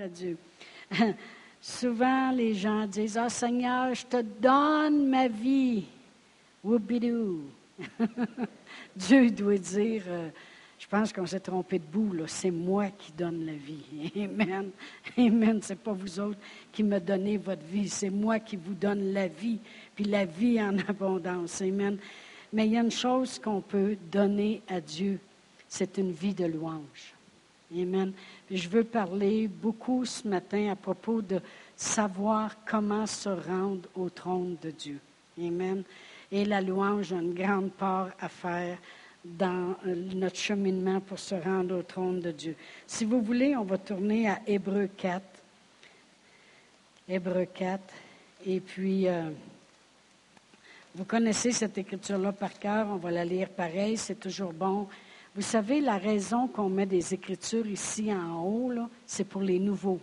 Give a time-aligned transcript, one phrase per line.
[0.00, 0.36] à Dieu.
[1.60, 5.84] Souvent, les gens disent, Ah Seigneur, je te donne ma vie.
[6.62, 7.40] Whoopidoo.
[8.96, 10.28] Dieu doit dire, euh,
[10.78, 14.12] je pense qu'on s'est trompé de bout, c'est moi qui donne la vie.
[14.16, 14.70] Amen.
[15.16, 15.62] Amen.
[15.62, 16.38] Ce n'est pas vous autres
[16.72, 19.58] qui me donnez votre vie, c'est moi qui vous donne la vie,
[19.94, 21.60] puis la vie en abondance.
[21.62, 21.98] Amen.
[22.52, 25.18] Mais il y a une chose qu'on peut donner à Dieu,
[25.68, 27.14] c'est une vie de louange.
[27.70, 28.12] Amen.
[28.50, 31.40] je veux parler beaucoup ce matin à propos de
[31.76, 34.98] savoir comment se rendre au trône de Dieu.
[35.38, 35.82] Amen.
[36.32, 38.78] Et la louange a une grande part à faire
[39.22, 42.56] dans euh, notre cheminement pour se rendre au trône de Dieu.
[42.86, 45.22] Si vous voulez, on va tourner à Hébreu 4.
[47.06, 47.82] Hébreu 4.
[48.46, 49.30] Et puis, euh,
[50.94, 54.88] vous connaissez cette écriture-là par cœur, on va la lire pareil, c'est toujours bon.
[55.38, 58.72] Vous savez, la raison qu'on met des écritures ici en haut,
[59.06, 60.00] c'est pour les nouveaux.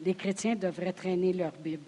[0.00, 1.82] Les chrétiens devraient traîner leur Bible,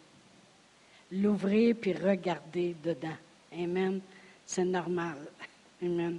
[1.12, 3.16] l'ouvrir puis regarder dedans.
[3.56, 4.00] Amen.
[4.44, 5.14] C'est normal.
[5.80, 6.18] Amen.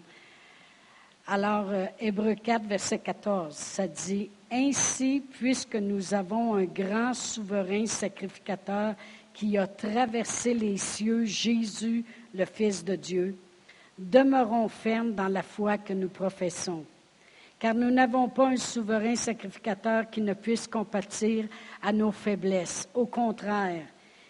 [1.28, 7.86] Alors, euh, Hébreu 4, verset 14, ça dit, Ainsi, puisque nous avons un grand souverain
[7.88, 8.96] sacrificateur
[9.34, 13.36] qui a traversé les cieux, Jésus, le Fils de Dieu,
[13.98, 16.84] demeurons fermes dans la foi que nous professons.
[17.58, 21.46] Car nous n'avons pas un souverain sacrificateur qui ne puisse compatir
[21.82, 22.90] à nos faiblesses.
[22.94, 23.86] Au contraire,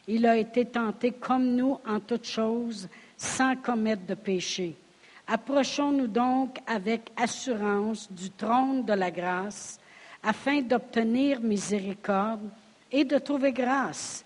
[0.07, 4.75] il a été tenté comme nous en toutes choses, sans commettre de péché.
[5.27, 9.79] Approchons-nous donc avec assurance du trône de la grâce,
[10.21, 12.47] afin d'obtenir miséricorde
[12.91, 14.23] et de trouver grâce.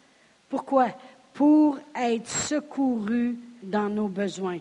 [0.50, 0.90] Pourquoi?
[1.34, 4.60] Pour être secourus dans nos besoins.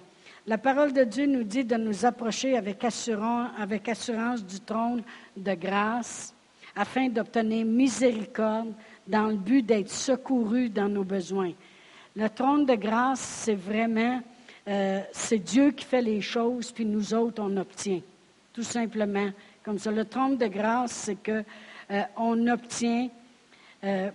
[0.49, 5.03] La parole de Dieu nous dit de nous approcher avec assurance, du trône
[5.37, 6.33] de grâce
[6.75, 8.73] afin d'obtenir miséricorde
[9.07, 11.53] dans le but d'être secouru dans nos besoins.
[12.17, 14.23] Le trône de grâce, c'est vraiment,
[14.67, 18.01] euh, c'est Dieu qui fait les choses, puis nous autres, on obtient.
[18.55, 19.29] Tout simplement
[19.63, 19.91] comme ça.
[19.91, 21.45] Le trône de grâce, c'est que
[21.91, 23.11] euh, on obtient,
[23.85, 24.11] euh,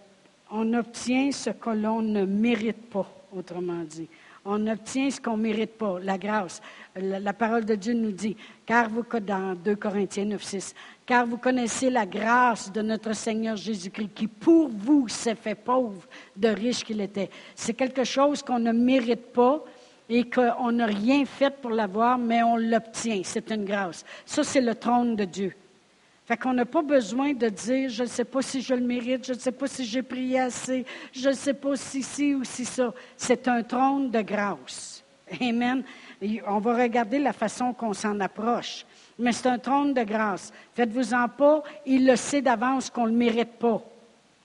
[0.49, 4.09] obtient ce que l'on ne mérite pas, autrement dit
[4.45, 6.61] on obtient ce qu'on ne mérite pas, la grâce.
[6.95, 11.37] La, parole de Dieu nous dit, car vous, dans 2 Corinthiens 9, 6, car vous
[11.37, 16.05] connaissez la grâce de notre Seigneur Jésus-Christ, qui pour vous s'est fait pauvre
[16.35, 17.29] de riche qu'il était.
[17.55, 19.63] C'est quelque chose qu'on ne mérite pas
[20.09, 23.21] et qu'on n'a rien fait pour l'avoir, mais on l'obtient.
[23.23, 24.03] C'est une grâce.
[24.25, 25.53] Ça, c'est le trône de Dieu.
[26.25, 29.25] Fait qu'on n'a pas besoin de dire, je ne sais pas si je le mérite,
[29.25, 32.43] je ne sais pas si j'ai prié assez, je ne sais pas si ci ou
[32.45, 32.93] si ça.
[33.17, 35.03] C'est un trône de grâce.
[35.41, 35.83] Amen.
[36.47, 38.85] on va regarder la façon qu'on s'en approche.
[39.19, 40.53] Mais c'est un trône de grâce.
[40.73, 43.81] Faites-vous-en pas, il le sait d'avance qu'on ne le mérite pas.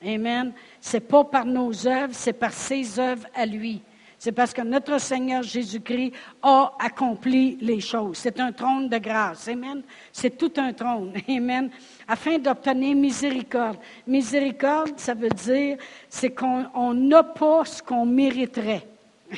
[0.04, 0.52] Amen.
[0.80, 3.82] C'est pas par nos œuvres, c'est par ses œuvres à lui.
[4.18, 6.12] C'est parce que notre Seigneur Jésus-Christ
[6.42, 8.18] a accompli les choses.
[8.18, 9.46] C'est un trône de grâce.
[9.46, 9.82] Amen.
[10.12, 11.12] C'est tout un trône.
[11.28, 11.70] Amen.
[12.06, 13.78] Afin d'obtenir miséricorde.
[14.06, 15.76] Miséricorde, ça veut dire,
[16.08, 18.86] c'est qu'on n'a pas ce qu'on mériterait.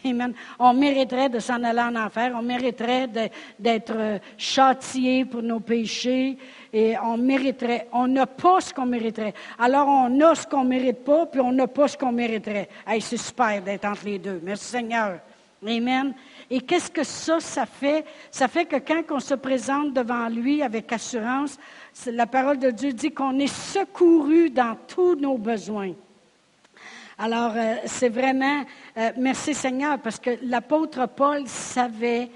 [0.04, 0.32] Amen.
[0.58, 3.08] On mériterait de s'en aller en enfer, on mériterait
[3.58, 6.38] d'être euh, châtié pour nos péchés,
[6.72, 7.88] et on mériterait.
[7.92, 9.34] On n'a pas ce qu'on mériterait.
[9.58, 12.68] Alors on a ce qu'on ne mérite pas, puis on n'a pas ce qu'on mériterait.
[12.86, 14.40] Hey, c'est super d'être entre les deux.
[14.42, 15.18] Merci Seigneur.
[15.66, 16.14] Amen.
[16.48, 18.04] Et qu'est-ce que ça, ça fait?
[18.30, 21.58] Ça fait que quand on se présente devant lui avec assurance,
[22.06, 25.92] la parole de Dieu dit qu'on est secouru dans tous nos besoins.
[27.22, 28.64] Alors, euh, c'est vraiment,
[28.96, 32.30] euh, merci Seigneur, parce que l'apôtre Paul savait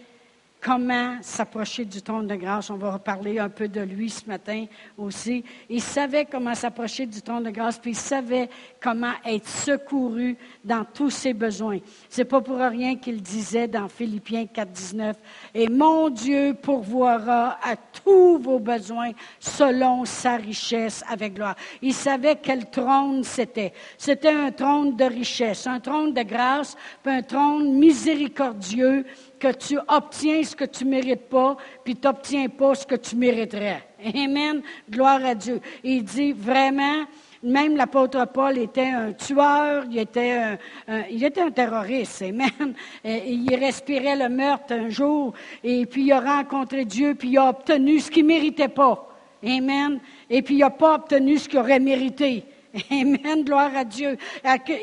[0.65, 2.71] comment s'approcher du trône de grâce.
[2.71, 4.65] On va reparler un peu de lui ce matin
[4.97, 5.45] aussi.
[5.69, 8.49] Il savait comment s'approcher du trône de grâce, puis il savait
[8.83, 11.81] comment être secouru dans tous ses besoins.
[12.09, 15.17] C'est pas pour rien qu'il disait dans Philippiens 4, 19,
[15.55, 21.57] et mon Dieu pourvoira à tous vos besoins selon sa richesse avec gloire.
[21.83, 23.75] Il savait quel trône c'était.
[23.99, 29.05] C'était un trône de richesse, un trône de grâce, puis un trône miséricordieux
[29.44, 32.94] que tu obtiens ce que tu ne mérites pas, puis tu n'obtiens pas ce que
[32.94, 33.82] tu mériterais.
[34.14, 34.62] Amen.
[34.88, 35.61] Gloire à Dieu.
[35.82, 37.05] Il dit vraiment,
[37.43, 40.58] même l'apôtre Paul était un tueur, il était
[40.88, 42.75] un, il était un terroriste, amen.
[43.05, 47.50] il respirait le meurtre un jour, et puis il a rencontré Dieu, puis il a
[47.50, 49.11] obtenu ce qu'il méritait pas.
[49.44, 50.00] Amen.
[50.31, 52.44] Et puis il n'a pas obtenu ce qu'il aurait mérité.
[52.90, 54.17] Amen, gloire à Dieu.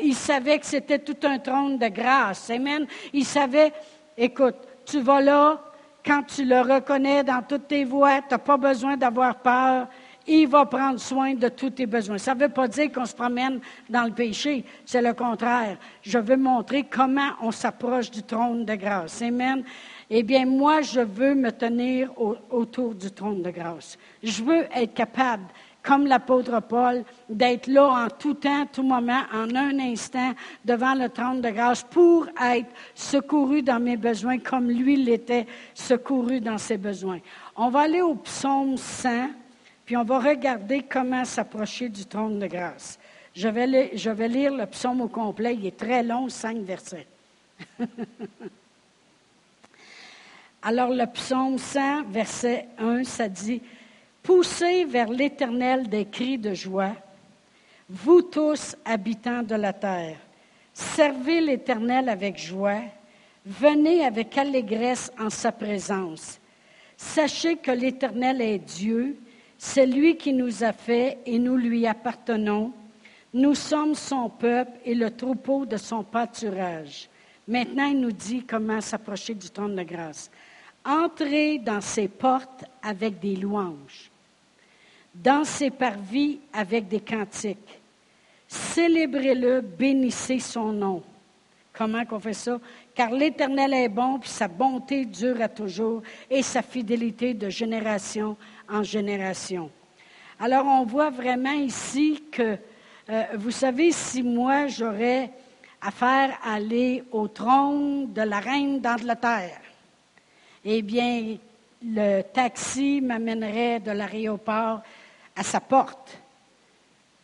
[0.02, 2.48] Il savait que c'était tout un trône de grâce.
[2.48, 2.86] Amen.
[3.12, 3.72] Il savait
[4.16, 5.62] Écoute, tu vas là,
[6.04, 9.86] quand tu le reconnais dans toutes tes voies, tu n'as pas besoin d'avoir peur.
[10.26, 12.18] il va prendre soin de tous tes besoins.
[12.18, 15.78] Ça ne veut pas dire qu'on se promène dans le péché, c'est le contraire.
[16.02, 19.22] Je veux montrer comment on s'approche du trône de grâce.
[19.22, 19.64] Amen.
[20.10, 22.10] Eh bien, moi, je veux me tenir
[22.50, 23.96] autour du trône de grâce.
[24.22, 25.44] Je veux être capable
[25.82, 30.32] comme l'apôtre Paul, d'être là en tout temps, tout moment, en un instant,
[30.64, 36.40] devant le trône de grâce pour être secouru dans mes besoins comme lui l'était secouru
[36.40, 37.18] dans ses besoins.
[37.56, 39.30] On va aller au psaume 100,
[39.84, 42.98] puis on va regarder comment s'approcher du trône de grâce.
[43.34, 43.66] Je vais,
[44.28, 47.06] lire le psaume au complet, il est très long, cinq versets.
[50.62, 53.60] Alors le psaume 100, verset 1, ça dit,
[54.22, 56.94] Poussez vers l'Éternel des cris de joie,
[57.88, 60.16] vous tous habitants de la terre.
[60.72, 62.82] Servez l'Éternel avec joie,
[63.44, 66.38] venez avec allégresse en sa présence.
[66.96, 69.16] Sachez que l'Éternel est Dieu,
[69.58, 72.72] c'est lui qui nous a fait et nous lui appartenons.
[73.34, 77.08] Nous sommes son peuple et le troupeau de son pâturage.
[77.48, 80.30] Maintenant, il nous dit comment s'approcher du trône de grâce.
[80.84, 84.11] Entrez dans ses portes avec des louanges
[85.14, 87.80] dans ses parvis avec des cantiques.
[88.48, 91.02] Célébrez-le, bénissez son nom.
[91.72, 92.60] Comment qu'on fait ça?
[92.94, 98.36] Car l'Éternel est bon, puis sa bonté dure à toujours, et sa fidélité de génération
[98.68, 99.70] en génération.
[100.38, 102.58] Alors, on voit vraiment ici que,
[103.08, 105.30] euh, vous savez, si moi j'aurais
[105.80, 109.60] affaire à aller au trône de la reine d'Angleterre,
[110.64, 111.36] eh bien,
[111.82, 114.82] le taxi m'amènerait de l'aéroport
[115.36, 116.18] à sa porte.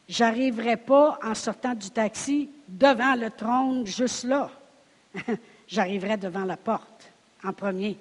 [0.08, 4.50] J'arriverai pas en sortant du taxi devant le trône juste là.
[5.68, 7.10] J'arriverai devant la porte
[7.44, 7.98] en premier.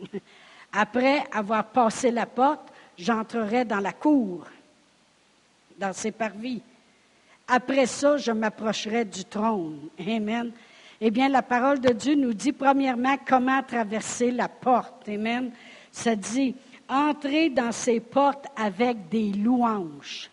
[0.72, 4.46] Après avoir passé la porte, j'entrerai dans la cour,
[5.76, 6.62] dans ses parvis.
[7.48, 9.88] Après ça, je m'approcherai du trône.
[9.98, 10.52] Amen.
[11.00, 15.08] Eh bien, la parole de Dieu nous dit premièrement comment traverser la porte.
[15.08, 15.50] Amen.
[15.90, 16.54] Ça dit,
[16.90, 20.30] entrer dans ses portes avec des louanges.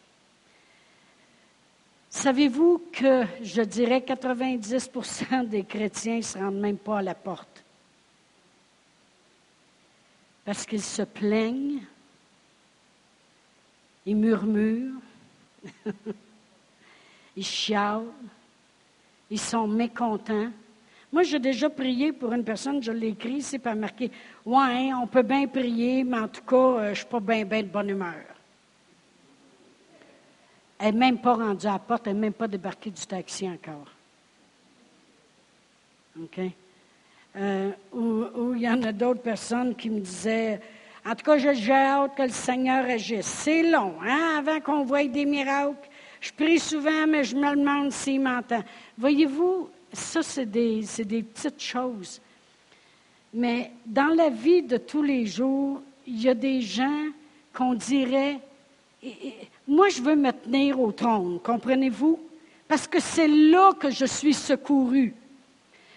[2.10, 7.64] Savez-vous que je dirais 90% des chrétiens ne se rendent même pas à la porte?
[10.44, 11.84] Parce qu'ils se plaignent,
[14.06, 15.02] ils murmurent,
[17.36, 18.12] ils chialent,
[19.30, 20.50] ils sont mécontents.
[21.12, 24.12] Moi, j'ai déjà prié pour une personne, je l'ai écrit, c'est pas marqué.
[24.46, 27.46] Ouais, on peut bien prier, mais en tout cas, euh, je ne suis pas bien,
[27.46, 28.14] bien de bonne humeur.
[30.80, 33.50] Elle n'est même pas rendue à la porte, elle n'est même pas débarquée du taxi
[33.50, 33.88] encore.
[36.22, 36.40] OK?
[37.38, 40.60] Euh, ou il y en a d'autres personnes qui me disaient,
[41.06, 43.28] en tout cas, j'ai hâte que le Seigneur agisse.
[43.28, 45.88] C'est long, hein, avant qu'on voie des miracles.
[46.20, 48.62] Je prie souvent, mais je me demande s'il m'entend.
[48.98, 52.22] Voyez-vous, ça, c'est des, des, petites choses.
[53.34, 57.06] Mais dans la vie de tous les jours, il y a des gens
[57.54, 58.40] qu'on dirait,
[59.68, 62.20] moi je veux me tenir au trône, comprenez-vous?
[62.68, 65.14] Parce que c'est là que je suis secouru.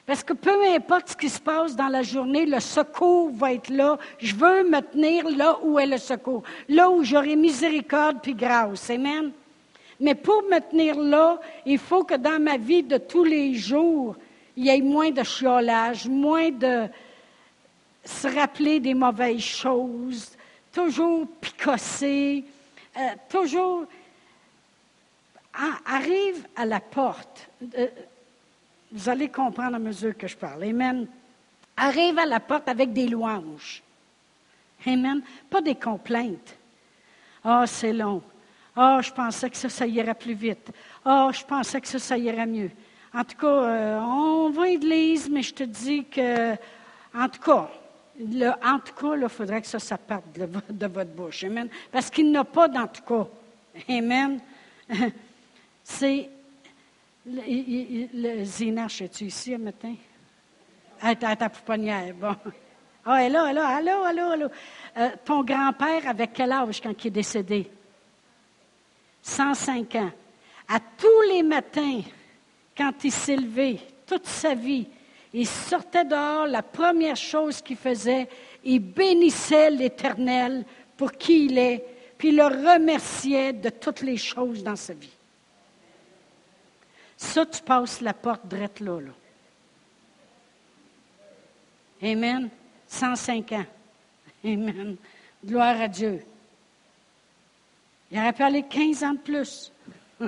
[0.06, 3.68] Parce que peu importe ce qui se passe dans la journée, le secours va être
[3.68, 3.98] là.
[4.18, 8.90] Je veux me tenir là où est le secours, là où j'aurai miséricorde puis grâce.
[8.90, 9.30] Amen?
[10.00, 14.16] Mais pour me tenir là, il faut que dans ma vie de tous les jours,
[14.56, 16.86] il y ait moins de chiolage, moins de
[18.04, 20.30] se rappeler des mauvaises choses,
[20.72, 22.44] toujours picosser,
[22.96, 23.86] euh, toujours
[25.86, 27.48] arrive à la porte.
[27.76, 27.88] Euh,
[28.92, 30.64] vous allez comprendre à mesure que je parle.
[30.64, 31.06] Amen.
[31.76, 33.82] Arrive à la porte avec des louanges.
[34.86, 35.22] Amen.
[35.48, 36.56] Pas des complaintes.
[37.44, 38.22] Ah, c'est long.
[38.82, 40.70] Ah, oh, je pensais que ça, ça irait plus vite.
[41.04, 42.70] Ah, oh, je pensais que ça, ça irait mieux.
[43.12, 46.52] En tout cas, euh, on va à l'église, mais je te dis que,
[47.14, 47.68] en tout cas,
[48.64, 51.44] en tout cas, il faudrait que ça, ça parte de, votre bouche.
[51.44, 51.68] Amen.
[51.92, 53.26] Parce qu'il n'a pas d'en tout cas.
[53.86, 54.40] Amen.
[55.84, 56.30] C'est.
[57.26, 59.94] Le, le, Zinache, es-tu ici matin?
[61.02, 62.14] À ta, pouponnière.
[62.14, 62.34] Bon.
[63.04, 63.68] Ah, elle est là, elle est là.
[63.76, 64.48] Allô, allô, allô.
[65.26, 67.70] Ton grand-père, avec quel âge quand il est décédé?
[69.22, 70.10] 105 ans.
[70.68, 72.00] À tous les matins,
[72.76, 74.86] quand il s'est levé, toute sa vie,
[75.32, 78.28] il sortait dehors, la première chose qu'il faisait,
[78.64, 80.64] il bénissait l'Éternel
[80.96, 81.84] pour qui il est,
[82.18, 85.12] puis le remerciait de toutes les choses dans sa vie.
[87.16, 89.12] Ça, tu passes la porte drette là, là.
[92.02, 92.48] Amen.
[92.88, 93.66] 105 ans.
[94.44, 94.96] Amen.
[95.44, 96.22] Gloire à Dieu.
[98.10, 99.72] Il aurait pu aller 15 ans de plus.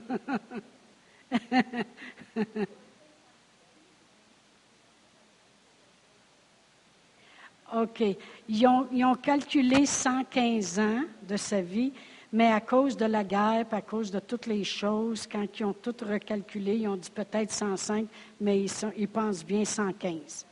[7.75, 8.03] OK.
[8.49, 11.93] Ils ont, ils ont, calculé 115 ans de sa vie,
[12.33, 15.73] mais à cause de la guerre, à cause de toutes les choses, quand ils ont
[15.73, 18.07] tout recalculé, ils ont dit peut-être 105,
[18.41, 20.47] mais ils, ils pensent bien 115.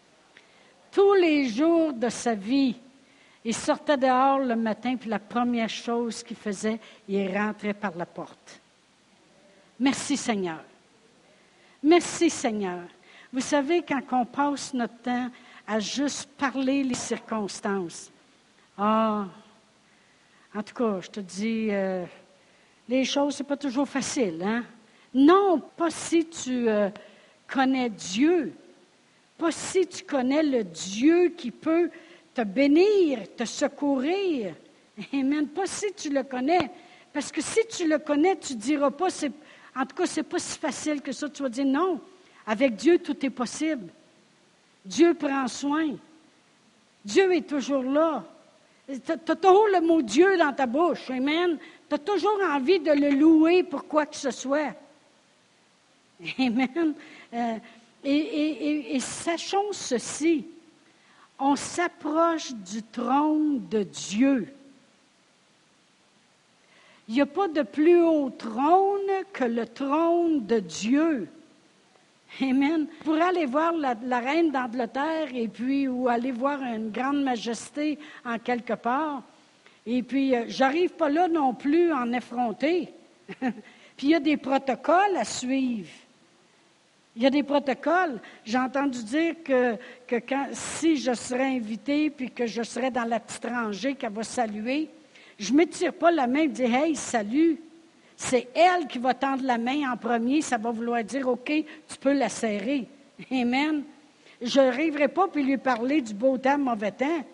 [0.91, 2.75] Tous les jours de sa vie,
[3.45, 6.79] il sortait dehors le matin, puis la première chose qu'il faisait,
[7.09, 8.61] il rentrait par la porte.
[9.79, 10.63] Merci Seigneur.
[11.83, 12.83] Merci Seigneur.
[13.33, 15.31] Vous savez, quand on passe notre temps
[15.67, 18.11] à juste parler les circonstances,
[18.77, 19.27] ah,
[20.55, 22.05] en tout cas, je te dis, euh,
[22.89, 24.65] les choses, ce n'est pas toujours facile, hein?
[25.15, 26.91] Non, pas si tu euh,
[27.47, 28.53] connais Dieu,
[29.39, 31.91] pas si tu connais le Dieu qui peut
[32.41, 34.55] te bénir, te secourir.
[35.13, 35.47] Amen.
[35.49, 36.71] Pas si tu le connais.
[37.13, 39.09] Parce que si tu le connais, tu ne diras pas,
[39.77, 41.29] en tout cas, ce n'est pas si facile que ça.
[41.29, 42.01] Tu vas dire non.
[42.47, 43.89] Avec Dieu, tout est possible.
[44.85, 45.97] Dieu prend soin.
[47.05, 48.25] Dieu est toujours là.
[48.89, 51.11] Tu as toujours le mot Dieu dans ta bouche.
[51.11, 51.59] Amen.
[51.89, 54.75] Tu as toujours envie de le louer pour quoi que ce soit.
[56.39, 56.95] Amen.
[57.35, 57.59] Euh,
[58.03, 60.47] et, sachons ceci,
[61.41, 64.55] on s'approche du trône de Dieu.
[67.09, 71.29] Il n'y a pas de plus haut trône que le trône de Dieu.
[72.41, 72.87] Amen.
[73.05, 78.39] Pour aller voir la, reine d'Angleterre et puis ou aller voir une grande majesté en
[78.39, 79.25] quelque part.
[79.87, 82.93] Et puis, euh, j'arrive pas là non plus en effronter.
[83.41, 85.89] puis il y a des protocoles à suivre.
[87.17, 88.21] Il y a des protocoles.
[88.45, 89.77] J'ai entendu dire que,
[90.53, 94.89] si je serais invité puis que je serais dans la petite rangée qu'elle va saluer,
[95.39, 97.61] je ne m'étire pas la main et dis Hey, salut.
[98.17, 100.43] C'est elle qui va tendre la main en premier.
[100.43, 102.87] Ça va vouloir dire OK, tu peux la serrer.
[103.31, 103.83] Amen.
[104.41, 107.25] Je n'arriverai pas puis lui parler du beau temps, mauvais temps.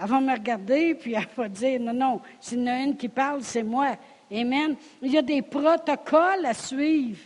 [0.00, 2.96] Elle va me regarder puis elle va dire Non, non, s'il y en a une
[2.96, 3.96] qui parle, c'est moi.
[4.30, 4.76] Amen.
[5.02, 7.18] Il y a des protocoles à suivre.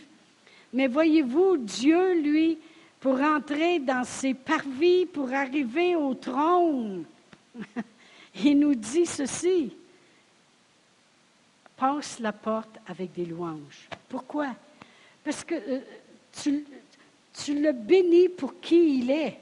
[0.73, 2.57] Mais voyez-vous, Dieu, lui,
[2.99, 7.05] pour entrer dans ses parvis, pour arriver au trône,
[8.43, 9.71] il nous dit ceci.
[11.77, 13.89] Passe la porte avec des louanges.
[14.09, 14.55] Pourquoi?
[15.23, 15.79] Parce que euh,
[16.41, 16.65] tu,
[17.61, 19.37] le bénis pour qui il est.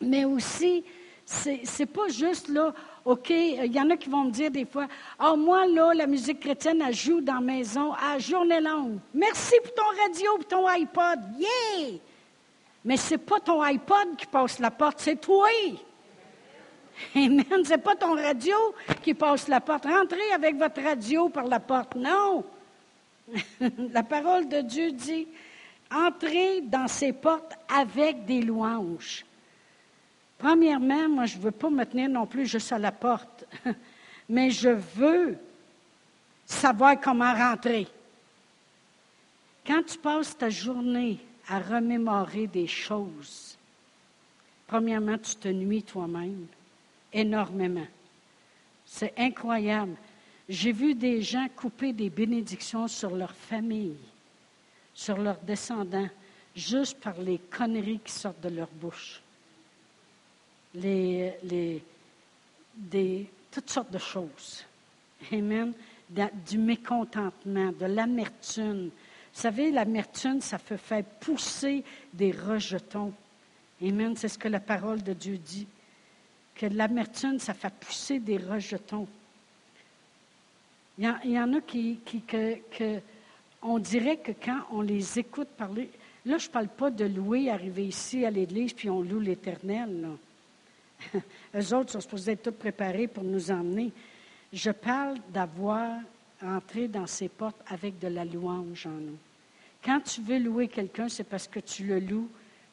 [0.00, 0.84] Mais aussi,
[1.24, 2.74] c'est n'est pas juste là,
[3.06, 6.08] OK, il y en a qui vont me dire des fois, ah, moi, là, la
[6.08, 8.98] musique chrétienne, elle joue dans la maison à journée longue.
[9.14, 11.20] Merci pour ton radio, pour ton iPod.
[11.38, 11.98] Yeah!
[12.84, 15.46] Mais ce n'est pas ton iPod qui passe la porte, c'est toi.
[17.14, 17.44] Amen.
[17.64, 18.56] Ce n'est pas ton radio
[19.00, 19.84] qui passe la porte.
[19.84, 21.94] Rentrez avec votre radio par la porte.
[21.94, 22.42] Non.
[23.92, 25.28] la parole de Dieu dit,
[25.92, 29.24] entrez dans ces portes avec des louanges.
[30.38, 33.46] Premièrement, moi, je ne veux pas me tenir non plus juste à la porte,
[34.28, 35.38] mais je veux
[36.44, 37.86] savoir comment rentrer.
[39.66, 43.56] Quand tu passes ta journée à remémorer des choses,
[44.66, 46.46] premièrement, tu te nuis toi-même
[47.12, 47.86] énormément.
[48.84, 49.96] C'est incroyable.
[50.48, 53.96] J'ai vu des gens couper des bénédictions sur leur famille,
[54.94, 56.08] sur leurs descendants,
[56.54, 59.20] juste par les conneries qui sortent de leur bouche
[60.76, 61.82] les, les,
[62.74, 64.64] des, toutes sortes de choses.
[65.32, 65.72] Amen.
[66.46, 68.90] Du mécontentement, de l'amertume.
[69.34, 73.12] Vous savez, l'amertume, ça peut faire pousser des rejetons.
[73.82, 74.14] Amen.
[74.16, 75.66] C'est ce que la parole de Dieu dit.
[76.54, 79.06] Que l'amertume, ça fait pousser des rejetons.
[80.98, 83.00] Il y, en, a qui, qui que, que,
[83.60, 85.90] on dirait que quand on les écoute parler,
[86.24, 90.08] là, je ne parle pas de louer, arriver ici à l'église, puis on loue l'éternel.
[91.54, 93.92] Eux autres sont supposés être tous préparés pour nous emmener.
[94.52, 95.98] Je parle d'avoir
[96.42, 99.18] entré dans ces portes avec de la louange en nous.
[99.84, 102.28] Quand tu veux louer quelqu'un, c'est parce que tu le loues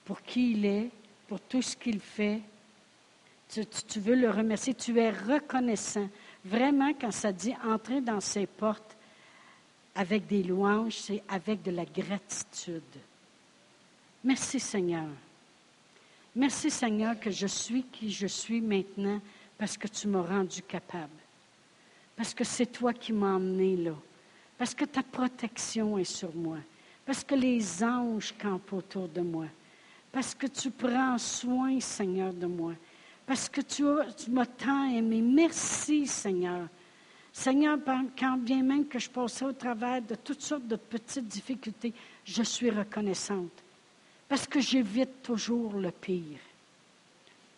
[0.05, 0.89] pour qui il est,
[1.27, 2.41] pour tout ce qu'il fait.
[3.49, 6.09] Tu, veux le remercier, tu es reconnaissant.
[6.43, 8.97] Vraiment, quand ça dit entrer dans ces portes
[9.95, 12.81] avec des louanges, c'est avec de la gratitude.
[14.23, 15.05] Merci Seigneur.
[16.35, 19.21] Merci Seigneur que je suis qui je suis maintenant
[19.57, 21.09] parce que tu m'as rendu capable.
[22.15, 23.95] Parce que c'est toi qui m'as emmené là.
[24.57, 26.57] Parce que ta protection est sur moi.
[27.05, 29.45] Parce que les anges campent autour de moi.
[30.11, 32.73] Parce que tu prends soin, Seigneur, de moi.
[33.25, 33.83] Parce que tu,
[34.29, 35.21] m'as tant aimé.
[35.21, 36.67] Merci, Seigneur.
[37.31, 37.79] Seigneur,
[38.17, 42.43] quand bien même que je passais au travers de toutes sortes de petites difficultés, je
[42.43, 43.62] suis reconnaissante.
[44.27, 46.39] Parce que j'évite toujours le pire.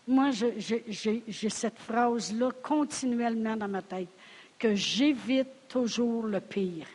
[0.07, 4.09] Moi, j'ai cette phrase-là continuellement dans ma tête,
[4.59, 6.87] que j'évite toujours le pire.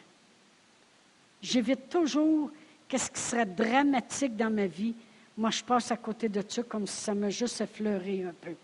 [1.43, 2.51] J'évite toujours
[2.87, 4.95] qu'est-ce qui serait dramatique dans ma vie.
[5.37, 8.55] Moi, je passe à côté de ça comme si ça m'a juste effleuré un peu.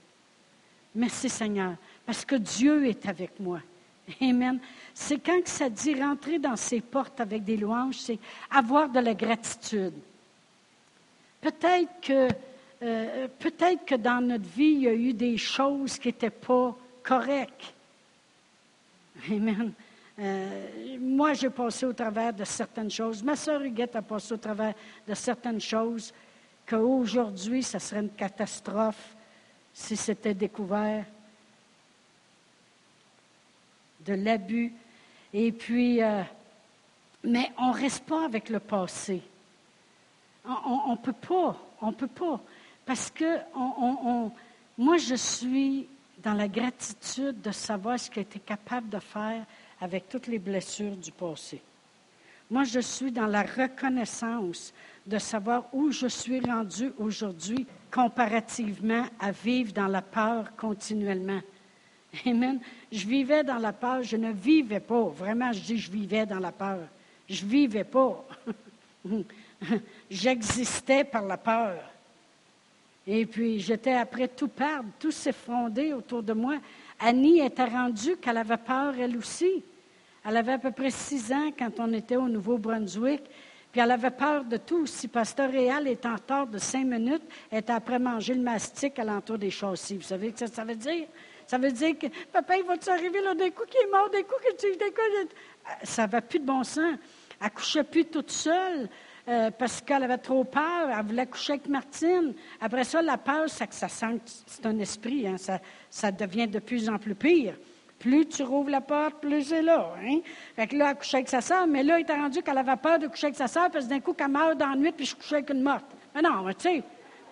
[0.94, 3.60] Merci Seigneur, parce que Dieu est avec moi.
[4.20, 4.60] Amen.
[4.94, 8.18] C'est quand ça dit rentrer dans ses portes avec des louanges, c'est
[8.50, 9.94] avoir de la gratitude.
[11.40, 12.28] Peut-être que,
[12.82, 16.76] euh, peut-être que dans notre vie, il y a eu des choses qui n'étaient pas
[17.02, 17.74] correctes.
[19.30, 19.72] Amen.
[20.18, 23.22] Euh, moi, j'ai passé au travers de certaines choses.
[23.22, 24.74] Ma sœur Huguette a passé au travers
[25.06, 26.12] de certaines choses
[26.66, 29.14] qu'aujourd'hui, ça serait une catastrophe
[29.72, 31.04] si c'était découvert.
[34.00, 34.72] De l'abus.
[35.34, 36.22] Et puis, euh,
[37.24, 39.20] mais on ne reste pas avec le passé.
[40.46, 41.56] On ne peut pas.
[41.80, 42.40] On peut pas.
[42.84, 43.38] Parce que
[44.78, 45.88] moi, je suis
[46.22, 49.44] dans la gratitude de savoir ce qu'il a été capable de faire
[49.80, 51.62] avec toutes les blessures du passé.
[52.50, 54.72] Moi, je suis dans la reconnaissance
[55.06, 61.40] de savoir où je suis rendu aujourd'hui comparativement à vivre dans la peur continuellement.
[62.24, 62.60] Amen.
[62.92, 65.02] Je vivais dans la peur, je ne vivais pas.
[65.02, 66.80] Vraiment, je dis je vivais dans la peur.
[67.28, 68.24] Je vivais pas.
[70.10, 71.76] J'existais par la peur.
[73.06, 76.56] Et puis, j'étais après tout perdre, tout s'effondrer autour de moi.
[76.98, 79.62] Annie était rendue qu'elle avait peur, elle aussi.
[80.24, 83.22] Elle avait à peu près six ans quand on était au Nouveau-Brunswick.
[83.70, 84.86] Puis elle avait peur de tout.
[84.86, 88.98] Si Pasteur Réal est en retard de cinq minutes, elle était après manger le mastic
[88.98, 89.96] à l'entour des châssis.
[89.96, 91.06] Vous savez ce que ça veut dire?
[91.46, 94.22] Ça veut dire que papa, il va-tu arriver là d'un coup qui est mort, d'un
[94.22, 94.66] coup que tu.
[95.84, 96.96] Ça n'avait plus de bon sens.
[97.40, 98.88] Elle couchait plus toute seule.
[99.28, 100.88] Euh, parce qu'elle avait trop peur.
[100.88, 102.32] Elle voulait coucher avec Martine.
[102.60, 105.26] Après ça, la peur, c'est que ça sent c'est un esprit.
[105.26, 105.36] Hein.
[105.36, 105.58] ça,
[105.90, 107.54] ça devient de plus en plus pire.
[107.98, 109.94] Plus tu rouvres la porte, plus c'est là.
[110.00, 110.20] Hein?
[110.54, 112.76] Fait que là, elle couchait avec sa sœur, mais là, il était rendu qu'elle avait
[112.76, 114.92] peur de coucher avec sa sœur, parce que d'un coup, qu'elle meurt dans la nuit,
[114.92, 115.86] puis je couchais avec une morte.
[116.14, 116.82] Mais non, tu sais.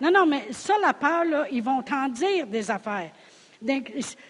[0.01, 3.11] Non, non, mais ça, la peur, là, ils vont t'en dire des affaires.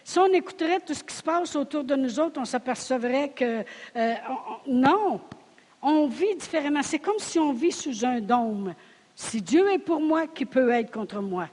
[0.04, 3.64] Si on écouterait tout ce qui se passe autour de nous autres, on s'apercevrait que
[3.96, 4.14] euh,
[4.68, 5.20] non,
[5.86, 6.82] on vit différemment.
[6.82, 8.74] C'est comme si on vit sous un dôme.
[9.16, 11.48] Si Dieu est pour moi, qui peut être contre moi?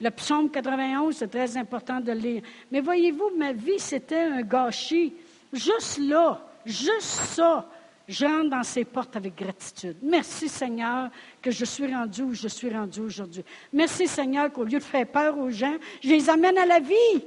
[0.00, 2.42] Le psaume 91, c'est très important de lire.
[2.72, 5.14] Mais voyez-vous, ma vie, c'était un gâchis.
[5.52, 7.68] Juste là, juste ça,
[8.08, 9.96] j'entre dans ses portes avec gratitude.
[10.02, 11.08] Merci Seigneur
[11.40, 13.44] que je suis rendu où je suis rendu aujourd'hui.
[13.72, 17.24] Merci Seigneur qu'au lieu de faire peur aux gens, je les amène à la vie.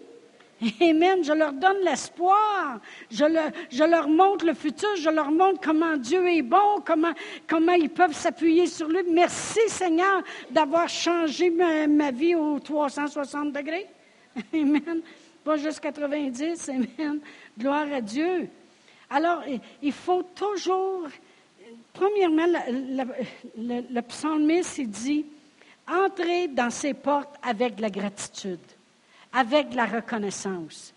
[0.82, 1.24] Amen.
[1.24, 2.80] Je leur donne l'espoir.
[3.12, 4.90] Je, leur montre le futur.
[4.96, 7.14] Je leur montre comment Dieu est bon, comment,
[7.48, 9.00] comment ils peuvent s'appuyer sur lui.
[9.10, 13.88] Merci Seigneur d'avoir changé ma, vie aux 360 degrés.
[14.54, 15.02] Amen.
[15.44, 16.70] Pas juste 90.
[16.70, 17.20] Amen.
[17.58, 18.48] Gloire à Dieu.
[19.10, 19.44] Alors,
[19.82, 21.04] il faut toujours,
[21.94, 25.26] premièrement, le, le psalmiste, il dit,
[25.88, 28.60] entrer dans ses portes avec la gratitude
[29.36, 30.94] avec la reconnaissance.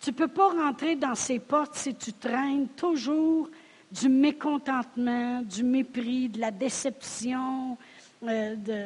[0.00, 3.48] Tu ne peux pas rentrer dans ces portes si tu traînes toujours
[3.90, 7.76] du mécontentement, du mépris, de la déception,
[8.22, 8.84] euh, de,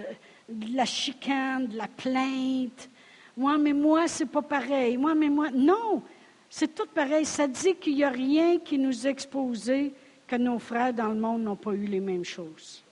[0.75, 2.89] la chicane, de la plainte.
[3.37, 4.97] Moi, mais moi, c'est pas pareil.
[4.97, 5.49] Moi, mais moi.
[5.53, 6.03] Non,
[6.49, 7.25] c'est tout pareil.
[7.25, 9.93] Ça dit qu'il n'y a rien qui nous exposé
[10.27, 12.83] que nos frères dans le monde n'ont pas eu les mêmes choses.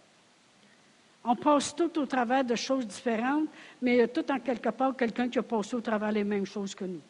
[1.24, 3.48] On passe tout au travers de choses différentes,
[3.82, 6.24] mais il y a tout en quelque part quelqu'un qui a passé au travers les
[6.24, 7.00] mêmes choses que nous.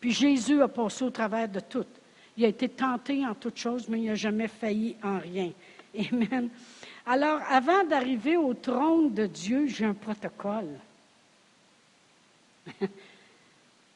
[0.00, 1.86] Puis Jésus a passé au travers de tout.
[2.36, 5.52] Il a été tenté en toutes choses, mais il n'a jamais failli en rien.
[6.12, 6.48] Amen.
[7.06, 10.78] Alors, avant d'arriver au trône de Dieu, j'ai un protocole.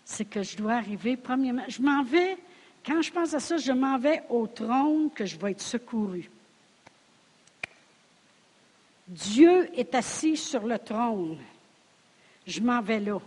[0.05, 2.37] C'est que je dois arriver, premièrement, je m'en vais,
[2.85, 6.29] quand je pense à ça, je m'en vais au trône que je vais être secouru.
[9.09, 11.39] Dieu est assis sur le trône.
[12.47, 13.19] Je m'en vais là.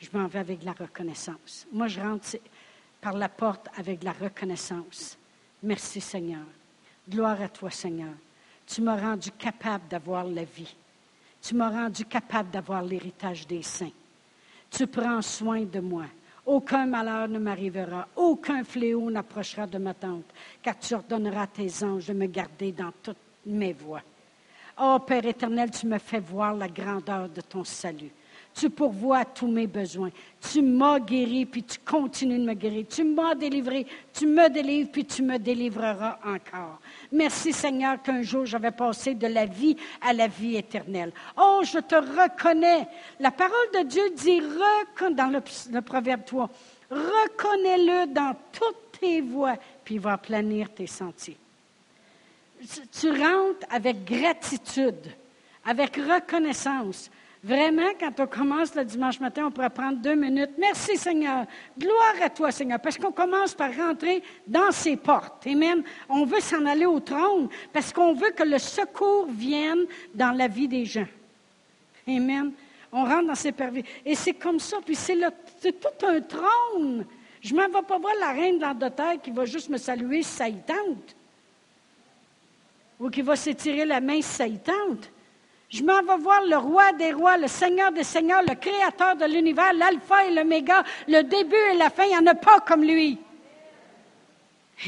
[0.00, 1.66] Je m'en vais avec la reconnaissance.
[1.72, 2.36] Moi, je rentre
[3.00, 5.18] par la porte avec la reconnaissance.
[5.62, 6.44] Merci Seigneur.
[7.08, 8.14] Gloire à toi Seigneur.
[8.66, 10.74] Tu m'as rendu capable d'avoir la vie.
[11.42, 13.92] Tu m'as rendu capable d'avoir l'héritage des saints.
[14.70, 16.06] Tu prends soin de moi.
[16.44, 20.26] Aucun malheur ne m'arrivera, aucun fléau n'approchera de ma tente,
[20.62, 24.02] car tu ordonneras à tes anges de me garder dans toutes mes voies.
[24.78, 28.10] Oh Père éternel, tu me fais voir la grandeur de ton salut.
[28.54, 30.10] tu pourvois tous mes besoins.
[30.52, 32.84] Tu m'as guéri, puis tu continues de me guérir.
[32.88, 36.78] Tu m'as délivré, tu me délivres, puis tu me délivreras encore.
[37.10, 41.12] Merci Seigneur qu'un jour j'avais passé de la vie à la vie éternelle.
[41.38, 42.86] Oh, je te reconnais.
[43.18, 44.42] La parole de Dieu dit,
[45.14, 45.40] dans le,
[45.72, 46.50] le proverbe 3,
[46.90, 51.38] reconnais-le dans toutes tes voies, puis il va planir tes sentiers.
[52.98, 55.12] Tu rentres avec gratitude,
[55.64, 57.10] avec reconnaissance.
[57.42, 60.50] Vraiment, quand on commence le dimanche matin, on pourrait prendre deux minutes.
[60.58, 61.46] Merci Seigneur.
[61.78, 65.46] Gloire à toi Seigneur, parce qu'on commence par rentrer dans ses portes.
[65.46, 65.84] Amen.
[66.08, 70.48] On veut s'en aller au trône parce qu'on veut que le secours vienne dans la
[70.48, 71.06] vie des gens.
[72.08, 72.52] Amen.
[72.90, 73.84] On rentre dans ses pervis.
[74.04, 74.78] Et c'est comme ça.
[74.84, 75.16] Puis c'est,
[75.60, 77.04] tout un trône.
[77.40, 80.22] Je ne m'en vais pas voir la reine de l'Angleterre qui va juste me saluer
[80.22, 81.14] si ça y tente.
[82.98, 84.60] Ou qui va s'étirer la main si.
[85.68, 89.24] Je m'en vais voir le roi des rois, le seigneur des seigneurs, le créateur de
[89.24, 92.04] l'univers, l'alpha et l'oméga, le début et la fin.
[92.04, 93.18] Il n'y en a pas comme lui.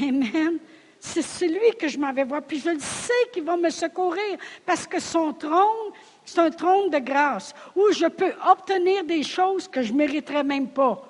[0.00, 0.58] Amen.
[1.00, 2.42] C'est celui que je m'en vais voir.
[2.42, 5.92] Puis je le sais qu'il va me secourir parce que son trône,
[6.24, 10.44] c'est un trône de grâce où je peux obtenir des choses que je ne mériterais
[10.44, 11.02] même pas.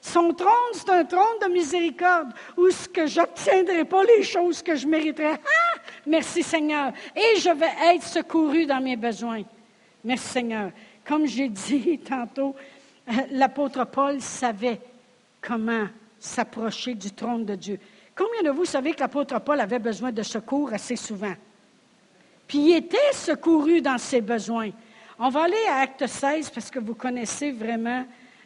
[0.00, 4.86] Son trône, c'est un trône de miséricorde où ce que pas les choses que je
[4.86, 5.40] mériterais.
[5.44, 5.65] Ah!
[6.06, 6.92] Merci Seigneur.
[7.14, 9.42] Et je vais être secouru dans mes besoins.
[10.04, 10.70] Merci Seigneur.
[11.04, 12.54] Comme j'ai dit tantôt,
[13.08, 14.80] euh, l'apôtre Paul savait
[15.40, 15.86] comment
[16.18, 17.78] s'approcher du trône de Dieu.
[18.14, 21.34] Combien de vous savez que l'apôtre Paul avait besoin de secours assez souvent?
[22.48, 24.70] Puis il était secouru dans ses besoins.
[25.18, 28.04] On va aller à Acte 16 parce que vous connaissez vraiment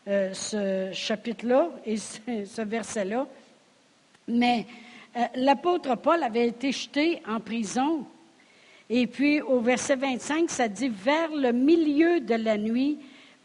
[0.08, 3.26] euh, ce chapitre-là et ce, verset-là.
[4.28, 4.66] Mais
[5.34, 8.06] l'apôtre Paul avait été jeté en prison.
[8.88, 12.98] Et puis au verset 25, ça dit, vers le milieu de la nuit,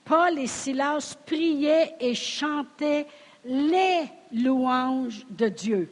[0.03, 3.05] Paul et Silas priaient et chantaient
[3.43, 5.91] les louanges de Dieu.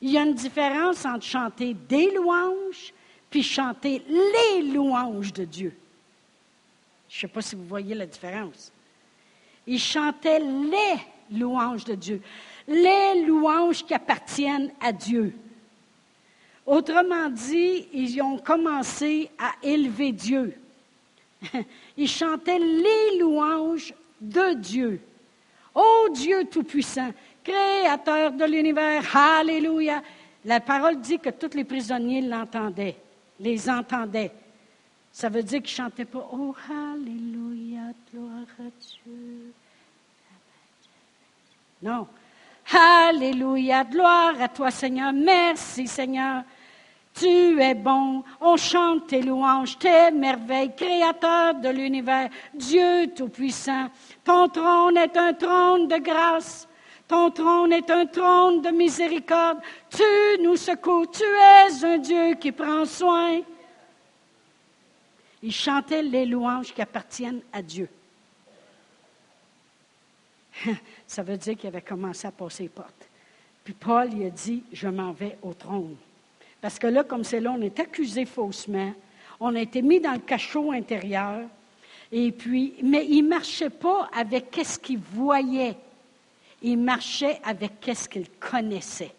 [0.00, 2.92] Il y a une différence entre chanter des louanges
[3.30, 5.76] puis chanter les louanges de Dieu.
[7.08, 8.72] Je ne sais pas si vous voyez la différence.
[9.66, 12.22] Ils chantaient les louanges de Dieu,
[12.68, 15.34] les louanges qui appartiennent à Dieu.
[16.66, 20.54] Autrement dit, ils ont commencé à élever Dieu.
[21.96, 25.00] Ils chantaient les louanges de Dieu.
[25.74, 27.12] Ô Dieu Tout-Puissant,
[27.44, 30.02] Créateur de l'univers, Alléluia.
[30.44, 32.96] La parole dit que tous les prisonniers l'entendaient,
[33.38, 34.32] les entendaient.
[35.12, 39.52] Ça veut dire qu'ils ne chantaient pas Oh, Alléluia, gloire à Dieu.
[41.82, 42.08] Non.
[42.72, 45.12] Alléluia, gloire à toi, Seigneur.
[45.12, 46.42] Merci, Seigneur.
[47.14, 48.24] Tu es bon.
[48.40, 53.88] On chante tes louanges, tes merveilles, créateur de l'univers, Dieu Tout-Puissant.
[54.24, 56.68] Ton trône est un trône de grâce.
[57.08, 59.58] Ton trône est un trône de miséricorde.
[59.88, 61.08] Tu nous secours.
[61.10, 63.40] Tu es un Dieu qui prend soin.
[65.42, 67.88] Ils chantaient les louanges qui appartiennent à Dieu.
[71.06, 73.08] Ça veut dire qu'il avait commencé à passer les portes.
[73.64, 75.96] Puis Paul, il a dit, je m'en vais au trône.
[76.60, 78.92] Parce que là, comme c'est là, on est accusé faussement.
[79.40, 81.42] On a été mis dans le cachot intérieur.
[82.12, 85.76] Et puis, mais il ne marchait pas avec qu'est-ce qu'il voyait.
[86.62, 89.12] Il marchait avec qu'est-ce qu'il connaissait.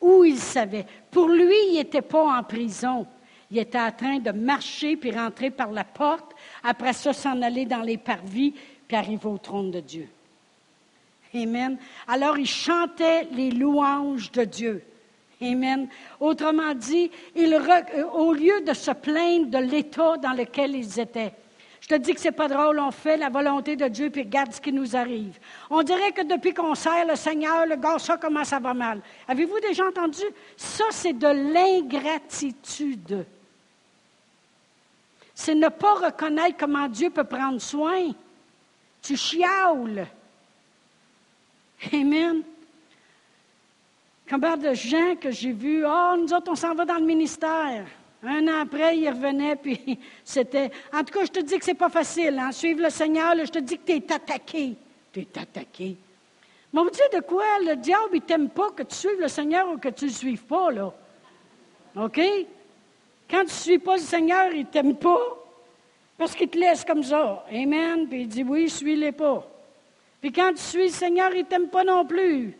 [0.00, 0.86] Où il savait.
[1.10, 3.06] Pour lui, il n'était pas en prison.
[3.50, 6.34] Il était en train de marcher puis rentrer par la porte.
[6.62, 8.54] Après ça, s'en aller dans les parvis
[8.88, 10.08] puis arriver au trône de Dieu.
[11.34, 11.78] Amen.
[12.06, 14.84] Alors, il chantait les louanges de Dieu.
[15.40, 15.88] Amen.
[16.20, 21.32] Autrement dit, euh, au lieu de se plaindre de l'état dans lequel ils étaient,
[21.80, 24.52] je te dis que c'est pas drôle, on fait la volonté de Dieu puis regarde
[24.52, 25.36] ce qui nous arrive.
[25.68, 29.00] On dirait que depuis qu'on sert le Seigneur, le gars, ça commence à va mal.
[29.26, 30.22] Avez-vous déjà entendu?
[30.56, 33.26] Ça, c'est de l'ingratitude
[35.34, 38.10] c'est ne pas reconnaître comment Dieu peut prendre soin.
[39.00, 40.06] Tu chiaules.
[41.92, 42.42] Amen.
[44.28, 47.86] Combien de gens que j'ai vus, oh, nous autres, on s'en va dans le ministère.
[48.22, 50.70] Un an après, ils revenaient, puis c'était.
[50.92, 52.38] En tout cas, je te dis que c'est pas facile.
[52.38, 52.52] Hein?
[52.52, 54.76] Suivre le Seigneur, je te dis que tu es attaqué.
[55.12, 55.96] Tu es attaqué.
[56.72, 57.44] Mais vous dites de quoi?
[57.66, 60.16] Le diable, il t'aime pas que tu suives le Seigneur ou que tu ne le
[60.16, 60.92] suives pas, là.
[61.96, 62.20] OK?
[63.28, 65.20] Quand tu ne suis pas le Seigneur, il ne t'aime pas
[66.16, 67.44] parce qu'il te laisse comme ça.
[67.52, 68.06] Amen.
[68.08, 69.46] Puis il dit oui, suis-les pas.
[70.22, 72.54] Puis quand tu suis le Seigneur, il ne t'aime pas non plus.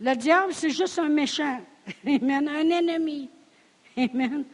[0.00, 1.60] Le diable, c'est juste un méchant.
[2.06, 2.48] Amen.
[2.48, 3.28] Un ennemi.
[3.96, 4.44] Amen.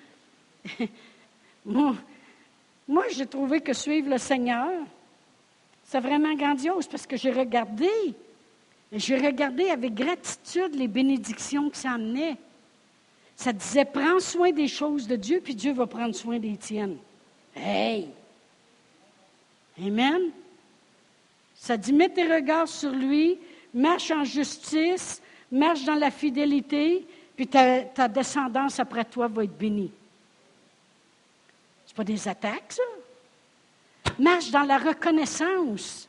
[1.65, 4.73] Moi, j'ai trouvé que suivre le Seigneur,
[5.85, 7.89] c'est vraiment grandiose parce que j'ai regardé,
[8.91, 12.37] j'ai regardé avec gratitude les bénédictions que ça amenait.
[13.37, 16.99] Ça disait, prends soin des choses de Dieu, puis Dieu va prendre soin des tiennes.
[17.55, 18.09] Hey!
[19.81, 20.33] Amen.
[21.61, 23.37] Ça dit, mets tes regards sur lui,
[23.75, 29.91] marche en justice, marche dans la fidélité, puis ta, descendance après toi va être bénie.
[31.87, 32.83] Ce pas des attaques, ça?
[34.19, 36.09] Marche dans la reconnaissance.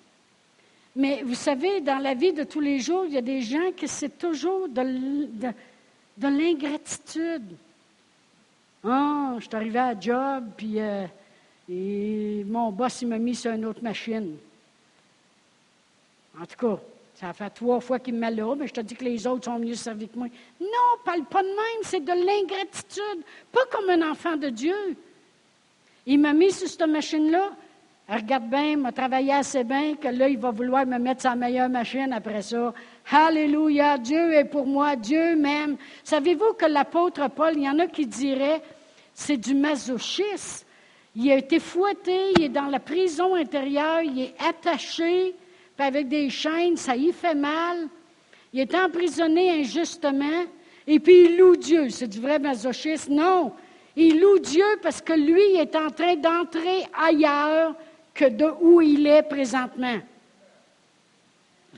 [0.95, 3.71] Mais vous savez, dans la vie de tous les jours, il y a des gens
[3.75, 5.47] qui c'est toujours de,
[6.17, 7.55] de, l'ingratitude.
[8.83, 11.05] Ah, je suis arrivé à job, puis euh,
[12.45, 14.37] mon boss, m'a mis sur une autre machine.
[16.41, 16.81] En tout cas,
[17.15, 19.45] ça fait trois fois qu'il me met là, mais je te dis que les autres
[19.45, 20.27] sont mieux servis que moi.
[20.61, 20.67] Non,
[21.03, 24.95] parle pas de même, c'est de l'ingratitude, pas comme un enfant de Dieu.
[26.05, 27.49] Il m'a mis sur cette machine-là.
[28.07, 31.35] Regarde bien, il m'a travaillé assez bien que là, il va vouloir me mettre sa
[31.35, 32.73] meilleure machine après ça.
[33.11, 35.75] Alléluia, Dieu est pour moi, Dieu m'aime.
[36.03, 38.61] Savez-vous que l'apôtre Paul, il y en a qui diraient,
[39.13, 40.65] c'est du masochisme.
[41.15, 45.35] Il a été fouetté, il est dans la prison intérieure, il est attaché,
[45.81, 47.87] avec des chaînes, ça y fait mal.
[48.53, 50.45] Il est emprisonné injustement,
[50.87, 51.89] et puis il loue Dieu.
[51.89, 53.13] C'est du vrai masochisme?
[53.13, 53.53] Non.
[53.95, 57.75] Il loue Dieu parce que lui est en train d'entrer ailleurs
[58.13, 59.99] que de où il est présentement.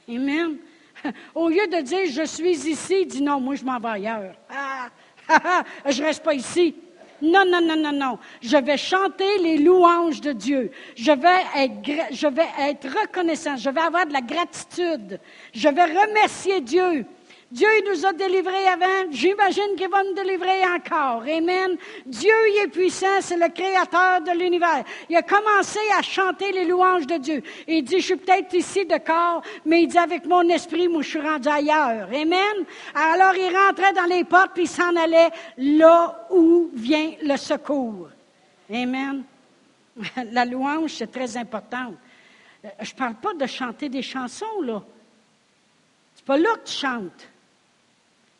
[0.07, 0.57] Amen.
[1.35, 4.35] Au lieu de dire je suis ici, il dit non, moi je m'en vais ailleurs.
[4.49, 4.89] Ah,
[5.27, 6.75] ah, ah je ne reste pas ici.
[7.21, 8.19] Non, non, non, non, non.
[8.41, 10.71] Je vais chanter les louanges de Dieu.
[10.95, 12.27] Je vais être, je
[13.01, 13.55] reconnaissant.
[13.57, 15.19] Je vais avoir de la gratitude.
[15.53, 17.05] Je vais remercier Dieu.
[17.51, 21.23] Dieu nous a délivrés avant, j'imagine qu'il va nous délivrer encore.
[21.23, 21.75] Amen.
[22.05, 22.33] Dieu
[22.63, 24.85] est puissant, c'est le créateur de l'univers.
[25.09, 27.43] Il a commencé à chanter les louanges de Dieu.
[27.67, 31.01] Il dit, je suis peut-être ici de corps, mais il dit, avec mon esprit, moi,
[31.01, 32.07] je suis rendu ailleurs.
[32.07, 32.65] Amen.
[32.95, 38.07] Alors, il rentrait dans les portes, puis il s'en allait là où vient le secours.
[38.73, 39.23] Amen.
[40.31, 41.93] La louange, c'est très important.
[42.63, 44.81] Euh, je ne parle pas de chanter des chansons, là.
[46.15, 47.27] C'est pas là que tu chantes.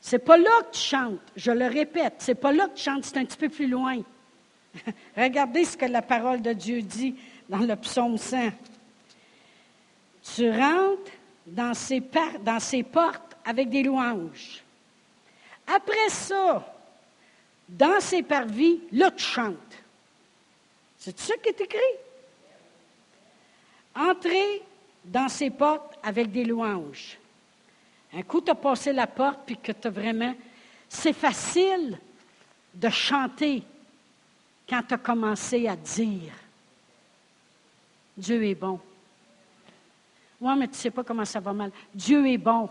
[0.01, 1.19] C'est pas là que tu chantes.
[1.35, 4.01] Je le répète, c'est pas là que tu chantes, c'est un petit peu plus loin.
[5.15, 7.15] Regardez ce que la parole de Dieu dit
[7.47, 8.49] dans le psaume 100.
[10.35, 11.11] Tu rentres
[11.45, 12.01] dans ses,
[12.41, 14.63] dans ses portes avec des louanges.
[15.67, 16.75] Après ça,
[17.69, 19.55] dans ses parvis, là tu chantes.
[20.97, 21.79] C'est ça qui est écrit?
[23.95, 24.61] Entrez
[25.05, 27.17] dans ses portes avec des louanges.
[28.13, 30.35] Un coup, tu as passé la porte, puis que tu as vraiment.
[30.89, 31.97] C'est facile
[32.73, 33.63] de chanter
[34.67, 36.33] quand tu as commencé à dire
[38.17, 38.79] Dieu est bon.
[40.39, 41.71] Oui, mais tu ne sais pas comment ça va mal.
[41.93, 42.69] Dieu est bon.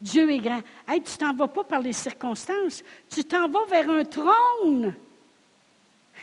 [0.00, 0.62] Dieu est grand.
[0.86, 2.82] Hey, tu t'en vas pas par les circonstances.
[3.08, 4.94] Tu t'en vas vers un trône.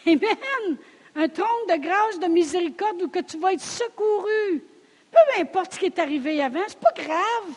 [0.06, 0.78] Amen.
[1.16, 4.64] Un trône de grâce, de miséricorde où que tu vas être secouru.
[5.12, 7.56] Peu importe ce qui est arrivé avant, c'est pas grave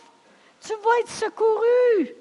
[0.61, 2.15] tu vas être secouru.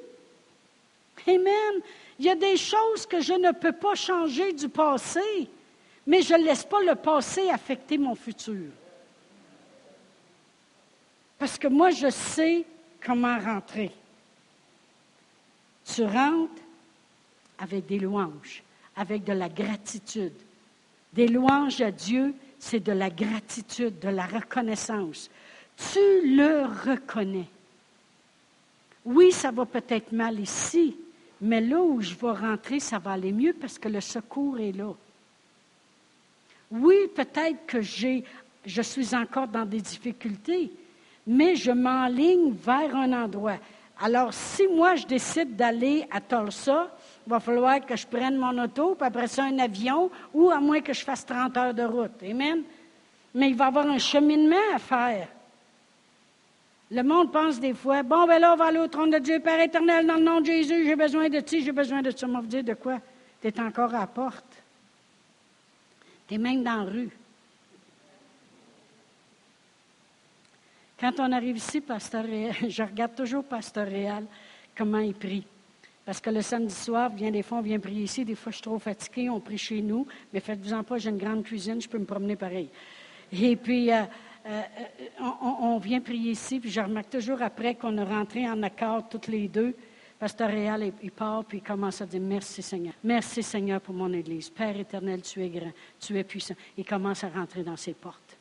[1.28, 1.82] Amen.
[2.17, 5.49] Il y a des choses que je ne peux pas changer du passé,
[6.06, 8.71] mais je ne laisse pas le passé affecter mon futur.
[11.38, 12.65] Parce que moi, je sais
[13.06, 13.91] comment rentrer.
[15.86, 16.62] Tu rentres
[17.58, 18.63] avec des louanges,
[18.95, 20.34] avec de la gratitude.
[21.13, 25.30] Des louanges à Dieu, c'est de la gratitude, de la reconnaissance.
[25.78, 27.47] Tu le reconnais.
[29.05, 30.95] Oui, ça va peut-être mal ici,
[31.41, 34.71] mais là où je vais rentrer, ça va aller mieux parce que le secours est
[34.73, 34.93] là.
[36.71, 40.71] Oui, peut-être que je suis encore dans des difficultés,
[41.25, 43.57] mais je m'enligne vers un endroit.
[44.01, 48.57] Alors, si moi, je décide d'aller à Tulsa, il va falloir que je prenne mon
[48.63, 51.83] auto, puis après ça, un avion, ou à moins que je fasse 30 heures de
[51.83, 52.23] route.
[52.23, 52.63] Amen?
[53.33, 55.27] Mais il va y avoir un cheminement à faire.
[56.91, 59.39] Le monde pense des fois, bon, ben là, on va aller au trône de Dieu,
[59.39, 62.25] Père éternel, dans le nom de Jésus, j'ai besoin de ti, j'ai besoin de ça.
[62.28, 62.99] On va vous dire de quoi?
[63.41, 64.63] Tu es encore à la porte.
[66.28, 67.10] Tu même dans la rue.
[70.99, 74.25] Quand on arrive ici, Pasteur Réal, je regarde toujours Pasteur Réal,
[74.75, 75.45] comment il prie.
[76.06, 78.25] Parce que le samedi soir, bien des fois, on vient prier ici.
[78.25, 80.08] Des fois, je suis trop fatiguée, on prie chez nous.
[80.34, 82.67] Mais faites-vous-en pas, j'ai une grande cuisine, je peux me promener pareil.
[83.32, 84.04] Et puis, euh,
[84.45, 84.62] euh,
[85.21, 89.08] euh, on, vient prier ici, puis je remarque toujours après qu'on est rentré en accord
[89.10, 89.75] toutes les deux.
[90.17, 92.93] Pasteur Réal, il part, puis il commence à dire Merci Seigneur.
[93.04, 94.49] Merci Seigneur pour mon Église.
[94.49, 96.56] Père éternel, tu es grand, tu es puissant.
[96.78, 98.38] Il commence à rentrer dans ses portes.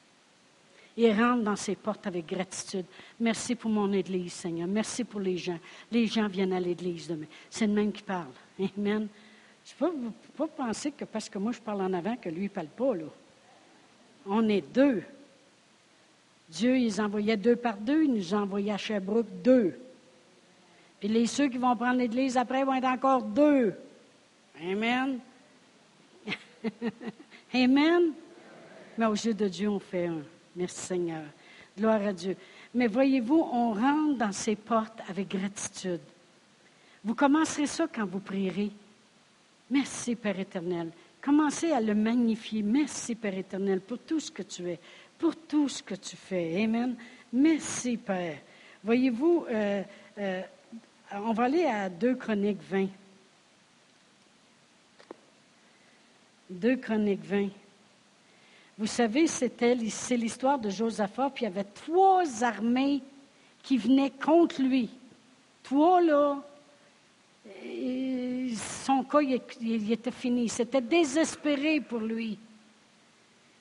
[0.96, 2.84] Il rentre dans ses portes avec gratitude.
[3.20, 4.66] Merci pour mon Église, Seigneur.
[4.66, 5.58] Merci pour les gens.
[5.92, 7.26] Les gens viennent à l'Église demain.
[7.48, 8.32] C'est le même qui parle.
[8.76, 9.06] Amen.
[9.64, 12.44] Je ne peux pas penser que parce que moi je parle en avant, que lui
[12.44, 12.94] ne parle pas.
[12.94, 13.04] Là.
[14.26, 15.04] On est deux.
[16.48, 18.04] Dieu, il les envoyait deux par deux.
[18.04, 19.78] Il nous envoyait à Sherbrooke deux.
[21.00, 23.74] Puis les ceux qui vont prendre l'Église après vont être encore deux.
[24.60, 25.18] Amen.
[27.54, 28.12] Amen.
[28.96, 30.22] Mais au jeu de Dieu, on fait un.
[30.56, 31.22] Merci Seigneur.
[31.76, 32.36] Gloire à Dieu.
[32.74, 36.00] Mais voyez-vous, on rentre dans ces portes avec gratitude.
[37.04, 38.70] Vous commencerez ça quand vous prierez.
[39.70, 40.90] Merci Père éternel.
[41.20, 42.62] Commencez à le magnifier.
[42.62, 44.80] Merci Père éternel pour tout ce que tu es,
[45.18, 46.62] pour tout ce que tu fais.
[46.62, 46.96] Amen.
[47.32, 48.38] Merci Père.
[48.82, 49.82] Voyez-vous, euh,
[50.18, 50.42] euh,
[51.12, 52.88] on va aller à 2 Chroniques 20.
[56.50, 57.48] 2 Chroniques 20.
[58.78, 63.02] Vous savez, c'est l'histoire de Josaphat, puis il y avait trois armées
[63.62, 64.88] qui venaient contre lui.
[65.64, 66.40] Trois, là,
[68.54, 70.48] son cas, il, était fini.
[70.48, 72.38] C'était désespéré pour lui.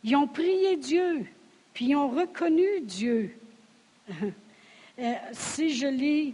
[0.03, 1.25] Ils ont prié Dieu,
[1.77, 3.31] puis ont reconnu Dieu.
[4.99, 6.33] Euh, si je lis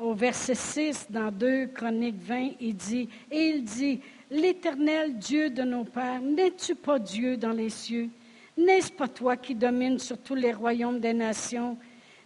[0.00, 4.00] au verset 6 dans 2 Chroniques 20, il dit, et il dit,
[4.32, 8.08] L'Éternel Dieu de nos pères, n'es-tu pas Dieu dans les cieux?
[8.58, 11.78] N'est-ce pas toi qui domines sur tous les royaumes des nations?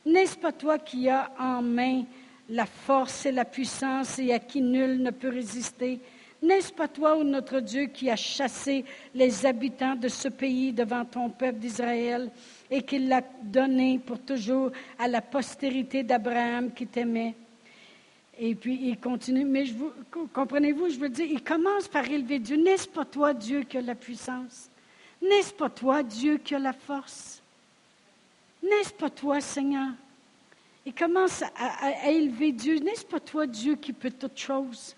[0.06, 2.04] N'est-ce pas toi qui as en main
[2.48, 6.00] la force et la puissance et à qui nul ne peut résister?
[6.42, 11.04] N'est-ce pas toi, ô notre Dieu, qui as chassé les habitants de ce pays devant
[11.04, 12.30] ton peuple d'Israël
[12.70, 17.34] et qui l'a donné pour toujours à la postérité d'Abraham qui t'aimait?
[18.38, 19.92] Et puis il continue, mais vous,
[20.32, 22.56] comprenez-vous, je veux dire, il commence par élever Dieu.
[22.56, 24.70] N'est-ce pas toi, Dieu, qui a la puissance?
[25.20, 27.42] N'est-ce pas toi, Dieu, qui a la force?
[28.62, 29.90] N'est-ce pas toi, Seigneur?
[30.86, 32.78] Il commence à, élever Dieu.
[32.78, 34.96] N'est-ce pas toi, Dieu, qui peut toutes choses?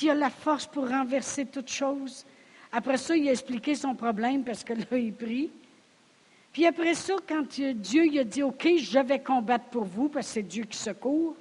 [0.00, 2.24] Qui a la force pour renverser toutes choses?
[2.72, 5.50] Après ça, il a expliqué son problème parce que là, il prie.
[6.54, 10.28] Puis après ça, quand Dieu il a dit, OK, je vais combattre pour vous, parce
[10.28, 11.36] que c'est Dieu qui secourt,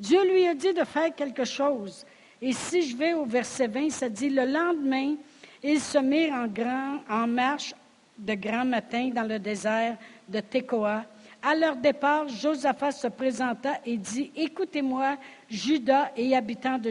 [0.00, 2.06] Dieu lui a dit de faire quelque chose.
[2.40, 5.16] Et si je vais au verset 20, ça dit, le lendemain,
[5.62, 7.74] ils se mirent en, grand, en marche
[8.16, 11.04] de grand matin dans le désert de Tekoa.
[11.42, 15.16] À leur départ, Josaphat se présenta et dit, Écoutez-moi,
[15.48, 16.90] Judas et habitants de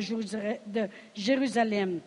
[1.13, 1.99] Jérusalem.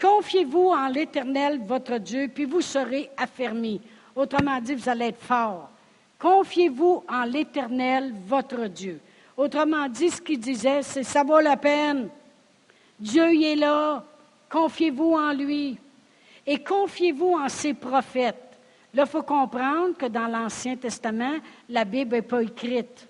[0.00, 3.80] Confiez-vous en l'Éternel, votre Dieu, puis vous serez affermis.
[4.16, 5.70] Autrement dit, vous allez être forts.
[6.18, 9.00] Confiez-vous en l'Éternel, votre Dieu.
[9.36, 12.08] Autrement dit, ce qu'il disait, c'est ça vaut la peine.
[12.98, 14.04] Dieu y est là.
[14.48, 15.78] Confiez-vous en lui.
[16.46, 18.43] Et confiez-vous en ses prophètes.
[18.94, 21.34] Là, il faut comprendre que dans l'Ancien Testament,
[21.68, 23.08] la Bible n'est pas écrite.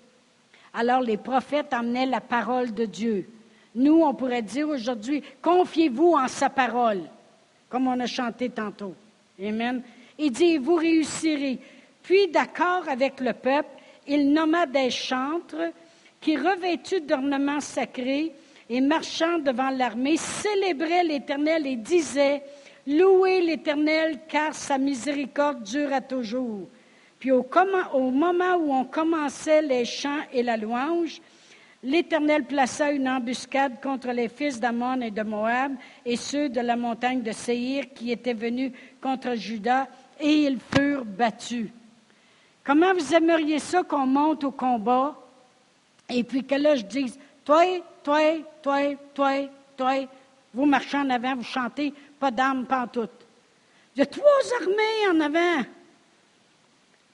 [0.73, 3.29] Alors, les prophètes emmenaient la parole de Dieu.
[3.75, 7.01] Nous, on pourrait dire aujourd'hui, confiez-vous en sa parole,
[7.69, 8.95] comme on a chanté tantôt.
[9.39, 9.83] Amen.
[10.17, 11.59] Il dit, vous réussirez.
[12.01, 13.69] Puis, d'accord avec le peuple,
[14.07, 15.71] il nomma des chantres
[16.19, 18.31] qui, revêtus d'ornements sacrés
[18.69, 22.41] et marchant devant l'armée, célébraient l'Éternel et disaient,
[22.87, 26.67] Louez l'Éternel, car sa miséricorde dure à toujours.
[27.19, 27.43] Puis au,
[28.11, 31.19] moment où on commençait les chants et la louange,
[31.81, 35.73] l'Éternel plaça une embuscade contre les fils d'Amon et de Moab
[36.05, 38.71] et ceux de la montagne de Séhir qui étaient venus
[39.01, 39.87] contre Juda,
[40.19, 41.69] et ils furent battus.
[42.63, 45.15] Comment vous aimeriez ça qu'on monte au combat
[46.09, 47.63] et puis que là, je dise, toi,
[48.03, 48.21] toi,
[48.61, 50.07] toi, toi, toi,
[50.53, 53.09] vous marchez en avant, vous chantez, pas d'âme, pas tout.
[53.95, 54.25] Il y a trois
[54.61, 55.63] armées en avant.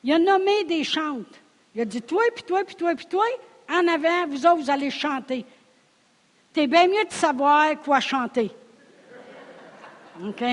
[0.03, 1.39] Il a nommé des chantes.
[1.75, 3.25] Il a dit, toi, puis toi, puis toi, puis toi,
[3.69, 5.45] en avant, vous autres, vous allez chanter.
[6.53, 8.51] T'es bien mieux de savoir quoi chanter.
[10.21, 10.43] OK?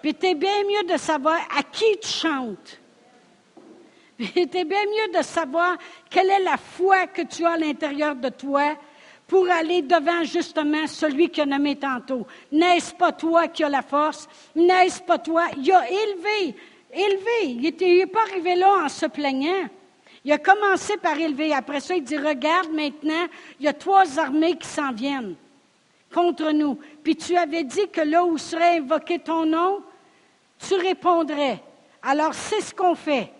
[0.00, 2.78] Puis t'es bien mieux de savoir à qui tu chantes.
[4.18, 5.76] Il était bien mieux de savoir
[6.08, 8.74] quelle est la foi que tu as à l'intérieur de toi
[9.26, 12.26] pour aller devant justement celui qui a nommé tantôt.
[12.52, 14.28] N'est-ce pas toi qui as la force?
[14.54, 15.46] N'est-ce pas toi?
[15.56, 16.56] Il a élevé,
[16.92, 17.72] élevé.
[17.80, 19.68] Il n'est pas arrivé là en se plaignant.
[20.24, 21.52] Il a commencé par élever.
[21.52, 23.26] Après ça, il dit, regarde maintenant,
[23.58, 25.34] il y a trois armées qui s'en viennent
[26.12, 26.78] contre nous.
[27.02, 29.82] Puis tu avais dit que là où serait invoqué ton nom,
[30.66, 31.60] tu répondrais.
[32.02, 33.32] Alors c'est ce qu'on fait.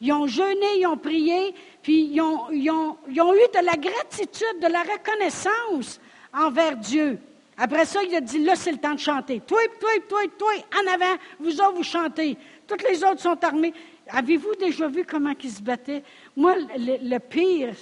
[0.00, 1.54] Ils ont jeûné, ils ont prié,
[1.88, 5.98] puis ils ont, eu de la gratitude, de la reconnaissance
[6.34, 7.18] envers Dieu.
[7.56, 9.40] Après ça, il a dit, là, c'est le temps de chanter.
[9.40, 12.36] Toi, toi, toi, toi, en avant, vous autres, vous chantez.
[12.66, 13.72] Toutes les autres sont armées.
[14.06, 16.02] Avez-vous déjà vu comment ils se battaient?
[16.36, 17.74] Moi, le, pire,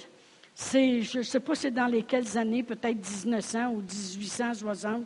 [0.55, 5.03] c'est, je ne sais pas c'est dans lesquelles années, peut-être 1900 ou 1860.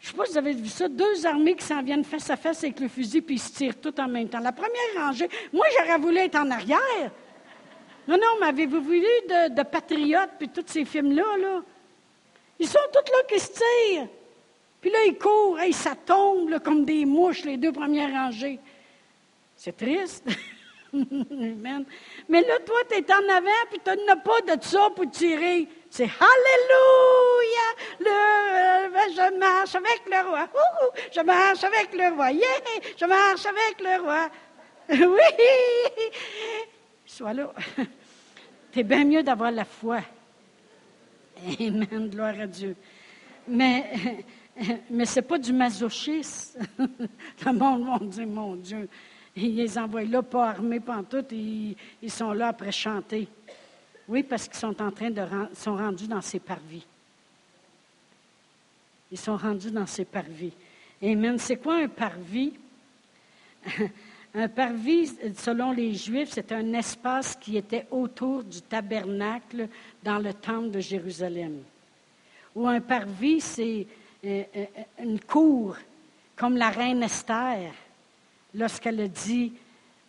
[0.00, 2.28] Je ne sais pas si vous avez vu ça, deux armées qui s'en viennent face
[2.30, 4.40] à face avec le fusil, puis ils se tirent tout en même temps.
[4.40, 7.12] La première rangée, moi, j'aurais voulu être en arrière.
[8.06, 11.62] Non, non, mais avez-vous vu de, de Patriotes, puis tous ces films-là, là?
[12.58, 14.08] Ils sont tous là qui se tirent.
[14.80, 18.60] Puis là, ils courent, et ça tombe comme des mouches, les deux premières rangées.
[19.56, 20.24] C'est triste.
[22.28, 25.66] Mais là, toi, tu es en avant, puis tu n'as pas de ça pour tirer.
[25.90, 27.66] C'est Alléluia!
[28.00, 30.48] Le, euh, je marche avec le roi.
[31.12, 32.28] je marche avec le roi.
[32.96, 34.28] Je marche avec le roi.
[34.90, 36.70] oui!
[37.14, 37.54] Sois là.
[38.74, 40.00] C'est bien mieux d'avoir la foi.
[41.60, 42.74] Amen, gloire à Dieu.
[43.46, 44.24] Mais,
[44.90, 46.58] mais ce n'est pas du masochisme.
[47.46, 48.88] Le monde dire, mon Dieu,
[49.36, 53.28] ils les envoient là, pas armés, pas tout, ils, ils sont là après chanter.
[54.08, 55.22] Oui, parce qu'ils sont en train de
[55.54, 56.84] sont rendus dans ces parvis.
[59.12, 60.52] Ils sont rendus dans ces parvis.
[61.00, 61.38] Amen.
[61.38, 62.54] C'est quoi un parvis?
[64.36, 69.68] Un parvis, selon les Juifs, c'est un espace qui était autour du tabernacle
[70.02, 71.62] dans le temple de Jérusalem.
[72.56, 73.86] Ou un parvis, c'est
[74.24, 74.64] euh, euh,
[75.00, 75.76] une cour,
[76.34, 77.72] comme la reine Esther,
[78.52, 79.52] lorsqu'elle a dit,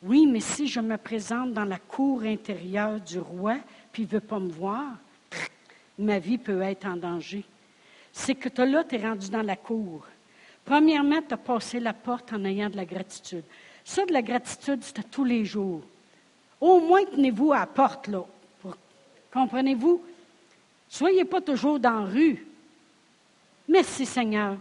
[0.02, 3.58] oui, mais si je me présente dans la cour intérieure du roi,
[3.92, 4.94] puis il ne veut pas me voir,
[6.00, 7.44] ma vie peut être en danger.
[8.12, 10.04] C'est que toi, là, tu es rendu dans la cour.
[10.64, 13.44] Premièrement, tu as passé la porte en ayant de la gratitude.
[13.86, 15.84] Ça, de la gratitude, à tous les jours.
[16.60, 18.26] Au moins, tenez-vous à la porte, là.
[19.32, 20.02] Comprenez-vous?
[20.90, 22.48] Soyez pas toujours dans la rue.
[23.70, 24.58] Merci, Seigneur.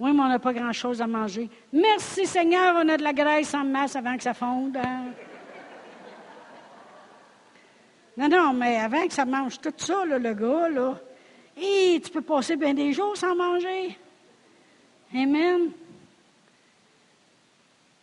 [0.00, 1.48] Oui, mais on n'a pas grand-chose à manger.
[1.72, 4.76] Merci, Seigneur, on a de la graisse en masse avant que ça fonde.
[4.76, 5.04] Hein.
[8.16, 10.98] Non, non, mais avant que ça mange tout ça, le gars, là,
[11.56, 13.96] et tu peux passer bien des jours sans manger.
[15.14, 15.70] Amen.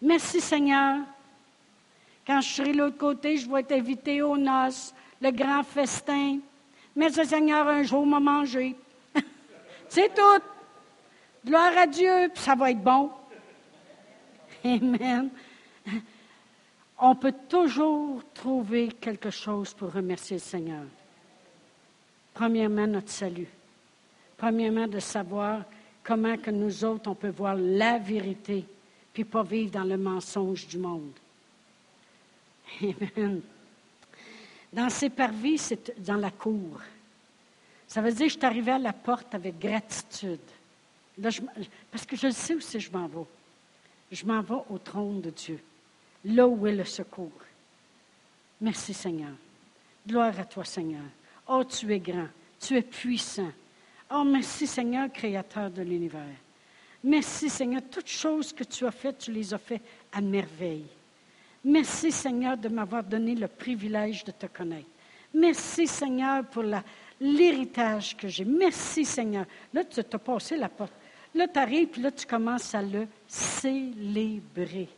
[0.01, 0.99] Merci Seigneur.
[2.25, 6.39] Quand je serai de l'autre côté, je vais être invité aux noces, le grand festin.
[6.95, 8.75] Merci Seigneur, un jour m'a mangé.
[9.89, 10.43] C'est tout.
[11.45, 13.11] Gloire à Dieu, puis ça va être bon.
[14.63, 15.29] Amen.
[16.97, 20.85] On peut toujours trouver quelque chose pour remercier le Seigneur.
[22.33, 23.47] Premièrement, notre salut.
[24.37, 25.61] Premièrement, de savoir
[26.03, 28.65] comment que nous autres, on peut voir la vérité
[29.15, 31.13] puis pas vivre dans le mensonge du monde.
[32.81, 33.41] Amen.
[34.73, 36.81] Dans ces parvis, c'est dans la cour.
[37.87, 40.37] Ça veut dire que je suis arrivé à la porte avec gratitude.
[41.21, 43.25] parce que je sais où c'est je m'en vais.
[44.11, 45.61] Je m'en vais au trône de Dieu,
[46.25, 47.31] là où est le secours.
[48.59, 49.31] Merci Seigneur.
[50.05, 51.05] Gloire à toi Seigneur.
[51.47, 52.27] Oh, tu es grand,
[52.59, 53.51] tu es puissant.
[54.11, 56.35] Oh, merci Seigneur, Créateur de l'univers.
[57.07, 60.87] Merci Seigneur, toutes choses que tu as faites, tu les as faites à merveille.
[61.63, 64.89] Merci Seigneur de m'avoir donné le privilège de te connaître.
[65.31, 66.63] Merci Seigneur pour
[67.21, 68.43] l'héritage que j'ai.
[68.43, 69.45] Merci Seigneur.
[69.71, 70.93] Là, tu t'as passé la porte.
[71.35, 74.89] Là, tu arrives, puis là, tu commences à le célébrer.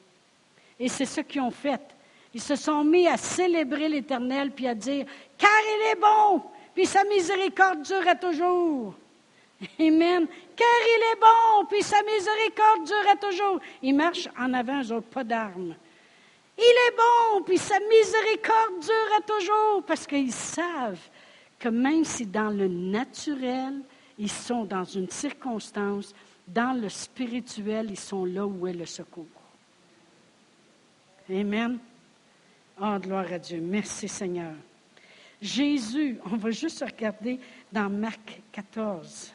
[0.80, 1.82] Et c'est ce qu'ils ont fait.
[2.34, 5.06] Ils se sont mis à célébrer l'Éternel, puis à dire,
[5.38, 6.42] car il est bon,
[6.74, 8.96] puis sa miséricorde dure à toujours.
[9.80, 10.28] Amen.
[10.56, 13.60] Car il est bon, puis sa miséricorde dure toujours.
[13.82, 15.76] Il marche en avant, eux autres, pas d'armes.
[16.58, 21.00] Il est bon, puis sa miséricorde dure toujours, parce qu'ils savent
[21.60, 23.82] que même si dans le naturel,
[24.18, 26.14] ils sont dans une circonstance,
[26.48, 29.26] dans le spirituel, ils sont là où est le secours.
[31.30, 31.78] Amen.
[32.80, 33.60] Oh, gloire à Dieu.
[33.60, 34.54] Merci Seigneur.
[35.42, 37.40] Jésus, on va juste regarder
[37.72, 39.34] dans Marc 14.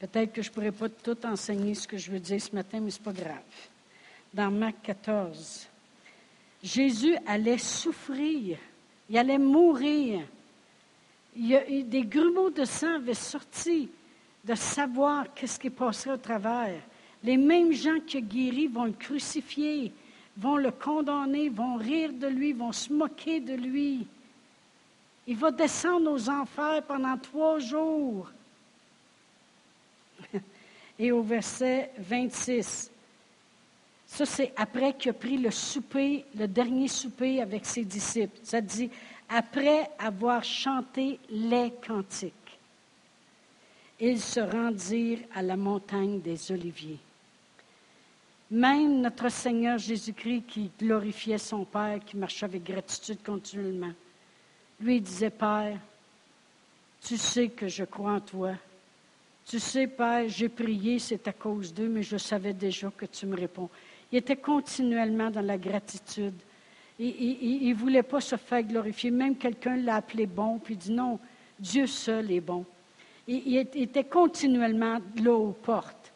[0.00, 2.80] Peut-être que je ne pourrais pas tout enseigner ce que je veux dire ce matin,
[2.80, 3.42] mais ce n'est pas grave.
[4.32, 5.68] Dans Marc 14,
[6.62, 8.56] Jésus allait souffrir,
[9.10, 10.22] il allait mourir.
[11.36, 13.90] Des grumeaux de sang avaient sorti
[14.42, 16.80] de savoir qu'est-ce qui passerait au travers.
[17.22, 19.92] Les mêmes gens qui guéri vont le crucifier,
[20.36, 24.06] vont le condamner, vont rire de lui, vont se moquer de lui.
[25.26, 28.30] Il va descendre aux enfers pendant trois jours.
[31.00, 32.90] Et au verset 26,
[34.04, 38.36] Ça, c'est après qu'il a pris le souper, le dernier souper avec ses disciples.
[38.42, 38.90] Ça dit,
[39.28, 42.58] après avoir chanté les cantiques,
[43.98, 46.98] ils se rendirent à la montagne des Oliviers.
[48.50, 53.92] Même notre Seigneur Jésus-Christ qui glorifiait son Père, qui marchait avec gratitude continuellement,
[54.80, 55.78] lui disait, Père,
[57.00, 58.54] tu sais que je crois en toi.
[59.50, 63.26] Tu sais, Père, j'ai prié, c'est à cause d'eux, mais je savais déjà que tu
[63.26, 63.68] me réponds.
[64.12, 66.36] Il était continuellement dans la gratitude.
[67.00, 69.10] Il ne voulait pas se faire glorifier.
[69.10, 71.18] Même quelqu'un l'a appelé bon, puis il dit non,
[71.58, 72.64] Dieu seul est bon.
[73.26, 76.12] Il, était continuellement là aux portes.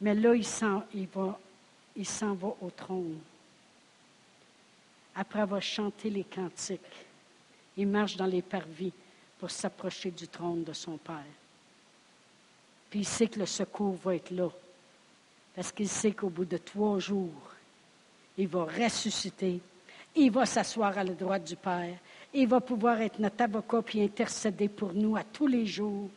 [0.00, 1.38] Mais là, il s'en va,
[1.96, 3.18] va au trône.
[5.14, 6.80] Après avoir chanté les cantiques,
[7.76, 8.94] il marche dans les parvis
[9.38, 11.41] pour s'approcher du trône de son Père.
[12.92, 14.50] Puis il sait que le secours va être là.
[15.56, 17.54] Parce qu'il sait qu'au bout de trois jours,
[18.36, 19.60] il va ressusciter.
[20.14, 21.96] Il va s'asseoir à la droite du Père.
[22.34, 26.10] Il va pouvoir être notre avocat puis intercéder pour nous à tous les jours.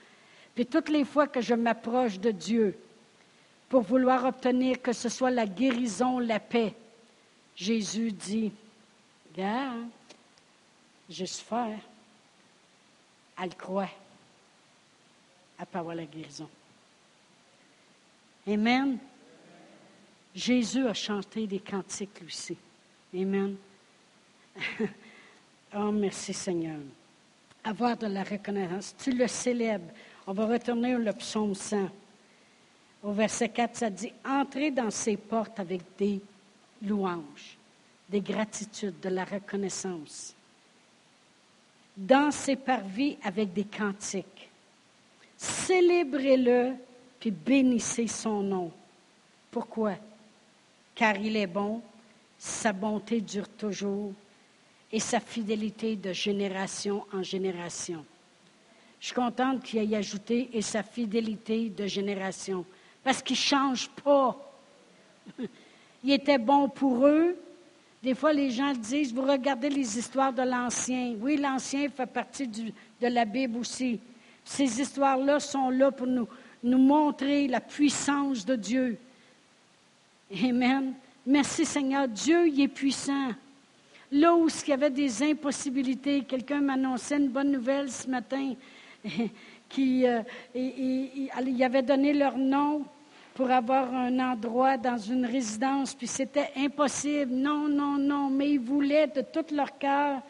[0.54, 2.78] Puis toutes les fois que je m'approche de Dieu
[3.70, 6.74] pour vouloir obtenir que ce soit la guérison, la paix,
[7.56, 8.52] Jésus dit,
[9.32, 9.88] regarde,
[11.10, 11.80] juste faire.
[13.42, 13.88] Elle croit.
[15.58, 16.50] Elle peut avoir la guérison.
[18.48, 18.98] Amen.
[20.34, 22.58] Jésus a chanté des cantiques, lui aussi.
[23.14, 23.56] Amen.
[25.76, 26.80] oh, merci Seigneur.
[27.64, 28.96] Avoir de la reconnaissance.
[28.98, 29.92] Tu le célèbres.
[30.28, 31.90] On va retourner au psaume 100.
[33.04, 36.20] Au verset 4, ça dit Entrez dans ses portes avec des
[36.82, 37.58] louanges,
[38.10, 40.36] des gratitudes, de la reconnaissance.
[41.96, 44.50] Dans ses parvis avec des cantiques.
[45.38, 46.74] Célébrez-le,
[47.26, 48.72] puis bénissez son nom.
[49.50, 49.96] Pourquoi?
[50.94, 51.82] car il est bon,
[52.38, 54.14] sa bonté dure toujours
[54.92, 58.06] et sa fidélité de génération en génération.
[59.00, 62.64] Je suis contente qu'il ait ajouté et sa fidélité de génération,
[63.04, 64.38] parce qu'il ne change pas.
[66.04, 67.36] il était bon pour eux.
[68.04, 71.16] Des fois, les gens disent, vous regardez les histoires de l'Ancien.
[71.20, 72.72] Oui, l'Ancien fait partie de
[73.02, 74.00] la Bible aussi.
[74.46, 76.28] Ces histoires-là sont là pour nous,
[76.66, 78.98] nous montrer la puissance de Dieu.
[80.44, 80.94] Amen.
[81.26, 82.08] Merci Seigneur.
[82.08, 83.30] Dieu, est puissant.
[84.12, 88.54] Là où il y avait des impossibilités, quelqu'un m'annonçait une bonne nouvelle ce matin,
[89.70, 90.22] qui euh,
[91.62, 92.84] avait donné leur nom
[93.36, 97.32] pour avoir un endroit dans une résidence, puis c'était impossible.
[97.32, 100.22] Non, non, non, mais ils voulaient de tout leur cœur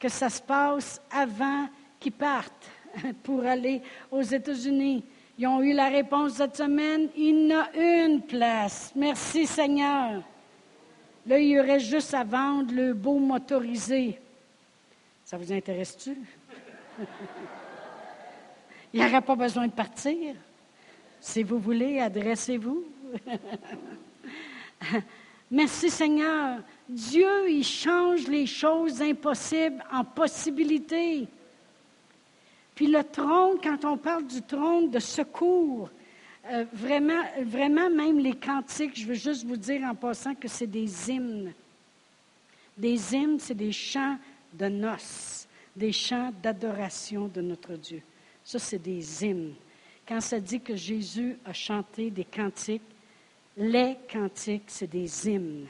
[0.00, 1.68] que ça se passe avant
[2.00, 2.70] qu'ils partent
[3.22, 5.02] pour aller aux États-Unis.
[5.38, 7.08] Ils ont eu la réponse cette semaine.
[7.16, 7.68] Il y a
[8.04, 8.92] une place.
[8.96, 10.22] Merci Seigneur.
[11.26, 14.18] Là, il y aurait juste à vendre le beau motorisé.
[15.24, 16.16] Ça vous intéresse-tu?
[18.94, 20.36] il n'y aurait pas besoin de partir.
[21.20, 22.84] Si vous voulez, adressez-vous.
[25.50, 26.60] Merci Seigneur.
[26.88, 31.28] Dieu, il change les choses impossibles en possibilités.
[32.76, 35.88] Puis le trône, quand on parle du trône de secours,
[36.48, 40.66] euh, vraiment, vraiment, même les cantiques, je veux juste vous dire en passant que c'est
[40.66, 41.54] des hymnes.
[42.76, 44.18] Des hymnes, c'est des chants
[44.52, 48.02] de noces, des chants d'adoration de notre Dieu.
[48.44, 49.54] Ça, c'est des hymnes.
[50.06, 52.82] Quand ça dit que Jésus a chanté des cantiques,
[53.56, 55.66] les cantiques, c'est des hymnes.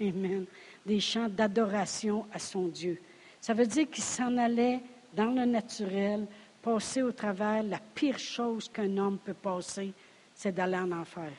[0.00, 0.44] Amen.
[0.86, 3.00] Des chants d'adoration à son Dieu.
[3.40, 4.80] Ça veut dire qu'il s'en allait
[5.14, 6.26] dans le naturel,
[6.62, 9.92] passer au travers, la pire chose qu'un homme peut passer,
[10.34, 11.30] c'est d'aller en enfer,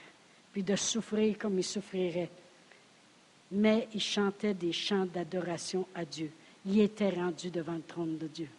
[0.52, 2.30] puis de souffrir comme il souffrirait.
[3.52, 6.32] Mais il chantait des chants d'adoration à Dieu.
[6.66, 8.50] Il était rendu devant le trône de Dieu.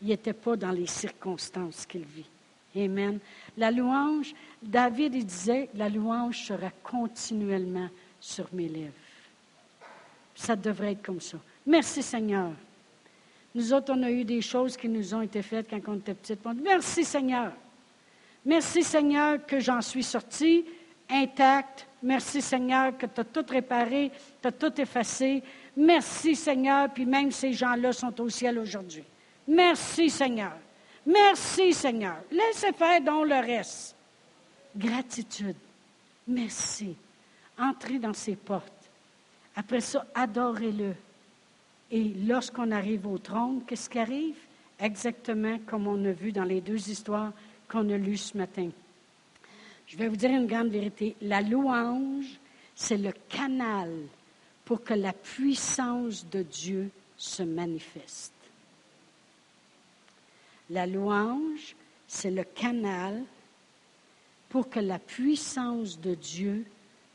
[0.00, 2.28] Il n'était pas dans les circonstances qu'il vit.
[2.74, 3.18] Amen.
[3.56, 8.92] La louange, David il disait, la louange sera continuellement sur mes lèvres.
[10.34, 11.38] Ça devrait être comme ça.
[11.66, 12.52] Merci Seigneur.
[13.54, 16.14] Nous autres, on a eu des choses qui nous ont été faites quand on était
[16.14, 16.40] petites.
[16.62, 17.52] Merci Seigneur.
[18.44, 20.64] Merci Seigneur que j'en suis sortie
[21.08, 21.86] intacte.
[22.02, 25.42] Merci Seigneur que tu as tout réparé, tu as tout effacé.
[25.76, 29.04] Merci Seigneur, puis même ces gens-là sont au ciel aujourd'hui.
[29.46, 30.56] Merci Seigneur.
[31.06, 32.16] Merci Seigneur.
[32.30, 33.94] Laissez faire donc le reste.
[34.76, 35.56] Gratitude.
[36.26, 36.96] Merci.
[37.58, 38.72] Entrez dans ses portes.
[39.54, 40.94] Après ça, adorez-le.
[41.92, 44.36] Et lorsqu'on arrive au trône, qu'est-ce qui arrive?
[44.80, 47.32] Exactement comme on a vu dans les deux histoires
[47.68, 48.70] qu'on a lues ce matin.
[49.86, 51.14] Je vais vous dire une grande vérité.
[51.20, 52.40] La louange,
[52.74, 53.90] c'est le canal
[54.64, 58.32] pour que la puissance de Dieu se manifeste.
[60.70, 61.76] La louange,
[62.08, 63.22] c'est le canal
[64.48, 66.64] pour que la puissance de Dieu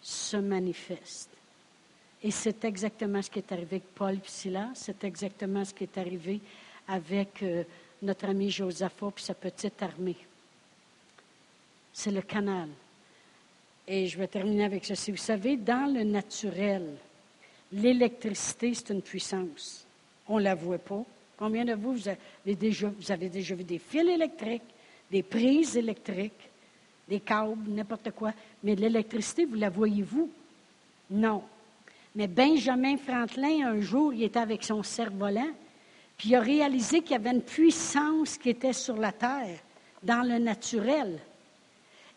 [0.01, 1.36] se manifeste.
[2.23, 5.83] Et c'est exactement ce qui est arrivé avec Paul et Silas, c'est exactement ce qui
[5.83, 6.39] est arrivé
[6.87, 7.63] avec euh,
[8.01, 10.17] notre ami Josaphat et sa petite armée.
[11.93, 12.69] C'est le canal.
[13.87, 15.11] Et je vais terminer avec ceci.
[15.11, 16.95] Vous savez, dans le naturel,
[17.71, 19.85] l'électricité, c'est une puissance.
[20.27, 21.03] On ne la voit pas.
[21.37, 24.63] Combien de vous, vous avez, déjà, vous avez déjà vu des fils électriques,
[25.09, 26.49] des prises électriques,
[27.07, 28.33] des câbles, n'importe quoi.
[28.63, 30.29] Mais l'électricité, vous la voyez-vous?
[31.11, 31.43] Non.
[32.17, 35.51] Mais Benjamin Franklin, un jour, il était avec son cerf-volant,
[36.17, 39.59] puis il a réalisé qu'il y avait une puissance qui était sur la terre,
[40.01, 41.19] dans le naturel.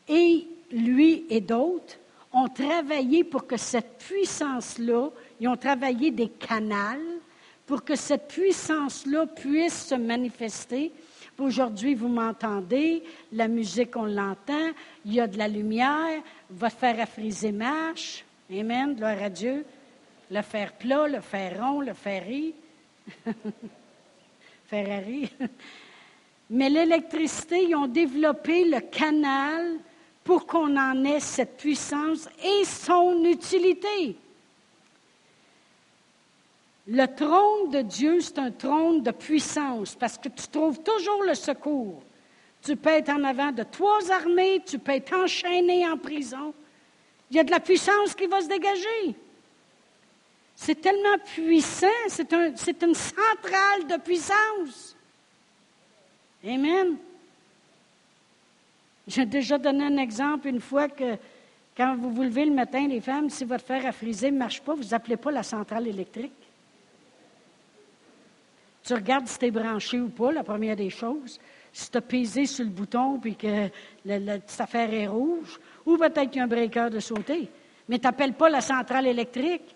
[0.09, 1.99] Et lui et d'autres
[2.33, 7.19] ont travaillé pour que cette puissance-là, ils ont travaillé des canals
[7.67, 10.93] pour que cette puissance-là puisse se manifester.
[11.39, 14.71] Aujourd'hui, vous m'entendez, la musique, on l'entend,
[15.05, 18.25] il y a de la lumière, votre fer à friser marche.
[18.51, 19.63] Amen, gloire à Dieu.
[20.31, 22.55] Le fer plat, le fer rond, le ferry.
[24.67, 25.29] Ferrari.
[26.51, 29.79] Mais l'électricité, ils ont développé le canal
[30.23, 34.17] pour qu'on en ait cette puissance et son utilité.
[36.87, 41.35] Le trône de Dieu, c'est un trône de puissance parce que tu trouves toujours le
[41.35, 42.03] secours.
[42.63, 46.55] Tu peux être en avant de trois armées, tu peux être enchaîné en prison.
[47.31, 49.17] Il y a de la puissance qui va se dégager.
[50.63, 54.95] C'est tellement puissant, c'est un, une centrale de puissance.
[56.45, 56.99] Amen.
[59.09, 61.17] J'ai déjà donné un exemple une fois que
[61.75, 64.61] quand vous vous levez le matin, les femmes, si votre fer à friser ne marche
[64.61, 66.31] pas, vous n'appelez pas la centrale électrique.
[68.85, 71.41] Tu regardes si tu es branché ou pas, la première des choses.
[71.73, 73.71] Si tu as pesé sur le bouton et que
[74.05, 77.49] cette affaire est rouge, ou peut-être qu'il y a un breaker de sauter.
[77.89, 79.75] Mais tu n'appelles pas la centrale électrique.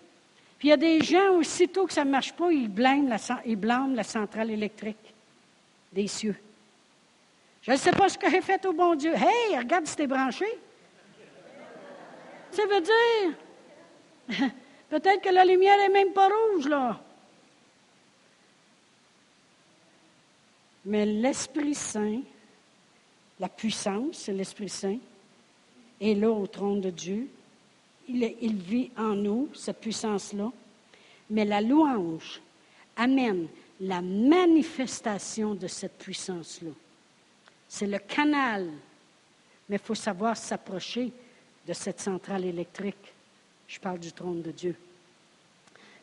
[0.57, 4.03] Puis il y a des gens, aussitôt que ça ne marche pas, ils blâment, la,
[4.03, 5.13] centrale électrique
[5.91, 6.35] des cieux.
[7.61, 9.13] Je ne sais pas ce que j'ai fait au bon Dieu.
[9.13, 10.45] Hey, regarde si tu es branché.
[12.51, 14.49] Ça veut dire,
[14.89, 16.99] peut-être que la lumière n'est même pas rouge, là.
[20.85, 22.21] Mais l'Esprit Saint,
[23.39, 24.99] la puissance, c'est l'Esprit Saint,
[25.99, 27.27] est là au trône de Dieu.
[28.07, 30.51] Il, vit en nous, cette puissance-là.
[31.29, 32.41] Mais la louange
[32.95, 33.47] amène
[33.79, 36.71] la manifestation de cette puissance-là.
[37.67, 38.69] C'est le canal.
[39.67, 41.11] Mais il faut savoir s'approcher
[41.67, 43.13] de cette centrale électrique.
[43.67, 44.75] Je parle du trône de Dieu.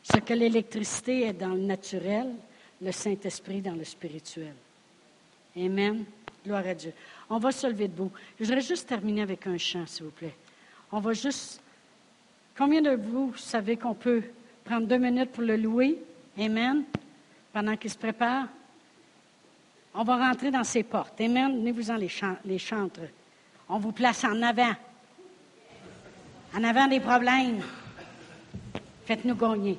[0.02, 2.34] Ce que l'électricité est dans le naturel,
[2.80, 4.54] le Saint-Esprit dans le spirituel.
[5.56, 6.04] Amen.
[6.44, 6.92] Gloire à Dieu.
[7.30, 8.10] On va se lever debout.
[8.38, 10.34] Je voudrais juste terminer avec un chant, s'il vous plaît.
[10.90, 11.60] On va juste.
[12.56, 14.22] Combien de vous savez qu'on peut
[14.64, 15.98] prendre deux minutes pour le louer?
[16.38, 16.84] Amen.
[17.52, 18.46] Pendant qu'il se prépare?
[19.94, 21.20] On va rentrer dans ses portes.
[21.20, 21.56] Amen.
[21.58, 22.10] Venez-vous-en les,
[22.44, 23.00] les chantres.
[23.68, 24.72] On vous place en avant.
[26.54, 27.62] En avant des problèmes.
[29.06, 29.78] Faites-nous gagner.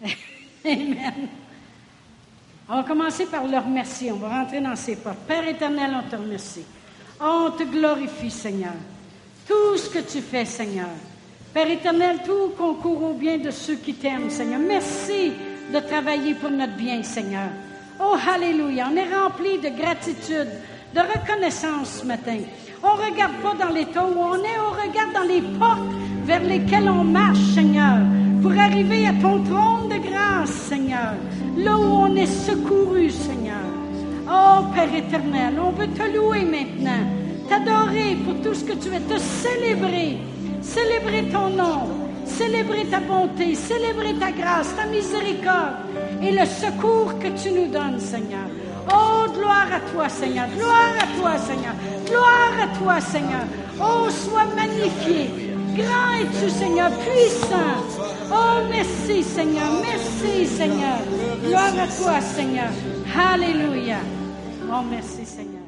[0.64, 1.28] Amen.
[2.68, 4.12] On va commencer par le remercier.
[4.12, 5.18] On va rentrer dans ses portes.
[5.26, 6.64] Père éternel, on te remercie.
[7.20, 8.74] On te glorifie, Seigneur.
[9.46, 10.88] Tout ce que tu fais, Seigneur.
[11.54, 14.60] Père éternel, tout concourt au bien de ceux qui t'aiment, Seigneur.
[14.60, 15.32] Merci
[15.72, 17.48] de travailler pour notre bien, Seigneur.
[18.00, 18.88] Oh, Alléluia.
[18.92, 20.48] On est rempli de gratitude,
[20.94, 22.38] de reconnaissance ce matin.
[22.82, 25.94] On ne regarde pas dans l'état où on est, on regarde dans les portes
[26.24, 27.98] vers lesquelles on marche, Seigneur
[28.44, 31.14] pour arriver à ton trône de grâce, Seigneur,
[31.56, 33.64] là où on est secouru, Seigneur.
[34.28, 37.06] Oh Père éternel, on veut te louer maintenant,
[37.48, 40.18] t'adorer pour tout ce que tu veux, te célébrer,
[40.64, 41.80] célébrer ton nom,
[42.24, 45.76] célébrer ta bonté, célébrer ta grâce, ta miséricorde
[46.22, 48.48] et le secours que tu nous donnes, Seigneur.
[48.88, 50.46] Oh, gloire à toi, Seigneur.
[50.56, 51.74] Gloire à toi, Seigneur.
[52.06, 53.44] Gloire à toi, Seigneur.
[53.80, 55.30] Oh, sois magnifié.
[55.76, 58.04] Grand es-tu, Seigneur, puissant.
[58.30, 60.98] Oh, merci Seigneur, merci Seigneur.
[61.44, 62.70] Gloire à toi Seigneur.
[63.16, 63.98] Alléluia.
[64.70, 65.62] Oh, merci Seigneur.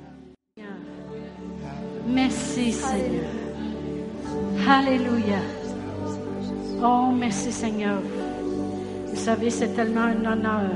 [2.06, 3.45] Merci Seigneur.
[4.64, 5.40] Alléluia.
[6.82, 8.00] Oh, merci Seigneur.
[9.08, 10.70] Vous savez, c'est tellement un honneur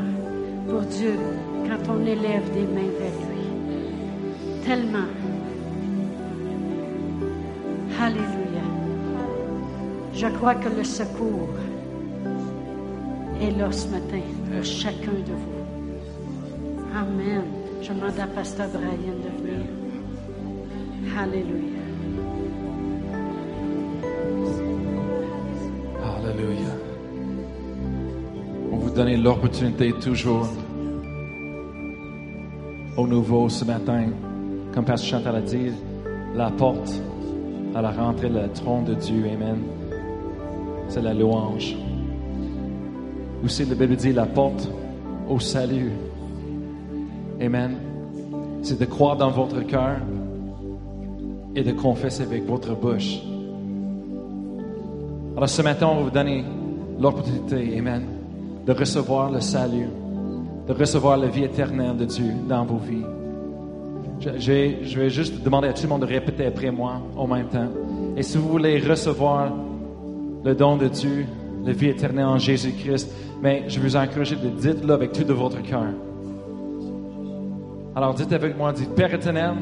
[0.68, 1.18] pour Dieu
[1.66, 4.64] quand on élève des mains vers lui.
[4.64, 5.08] Tellement.
[8.00, 8.64] Alléluia.
[10.14, 11.48] Je crois que le secours
[13.40, 14.22] est là ce matin
[14.52, 15.60] pour chacun de vous.
[16.96, 17.42] Amen.
[17.82, 19.66] Je demande à Pasteur Brian de venir.
[21.18, 21.79] Alléluia.
[28.90, 30.48] Vous donne l'opportunité toujours
[32.96, 34.06] au nouveau ce matin,
[34.74, 35.70] comme Pasteur Chantal a dit,
[36.34, 36.92] la porte
[37.74, 39.58] à la rentrée, le trône de Dieu, Amen.
[40.88, 41.76] C'est la louange.
[43.44, 44.68] Aussi, la Bible dit la porte
[45.28, 45.92] au salut.
[47.40, 47.76] Amen.
[48.62, 49.98] C'est de croire dans votre cœur
[51.54, 53.20] et de confesser avec votre bouche.
[55.36, 56.44] Alors ce matin, on va vous donner
[56.98, 58.19] l'opportunité, Amen,
[58.66, 59.88] de recevoir le salut,
[60.68, 63.04] de recevoir la vie éternelle de Dieu dans vos vies.
[64.20, 67.46] Je, je- vais juste demander à tout le monde de répéter après moi en même
[67.46, 67.68] temps.
[68.16, 69.50] Et si vous voulez recevoir
[70.44, 71.24] le don de Dieu,
[71.64, 73.10] la vie éternelle en Jésus-Christ,
[73.42, 75.84] mais je vous encourage de dites-le avec tout de votre cœur.
[77.96, 79.54] Alors dites avec moi, dites Père éternel,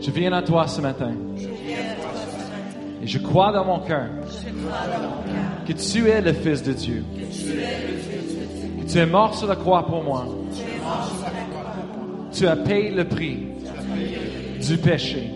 [0.00, 1.12] je viens à toi ce matin.
[3.04, 4.08] Et je crois dans mon cœur
[5.66, 7.04] que tu es le Fils de Dieu.
[8.80, 10.26] Que tu es mort sur la croix pour moi.
[12.32, 13.40] Tu as payé le prix
[14.66, 15.30] du péché.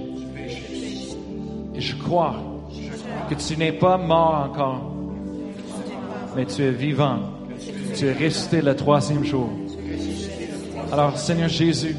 [1.74, 2.36] Et je crois
[3.28, 4.90] que tu n'es pas mort encore,
[6.34, 7.18] mais tu es vivant.
[7.94, 9.50] Tu es ressuscité le troisième jour.
[10.90, 11.96] Alors, Seigneur Jésus,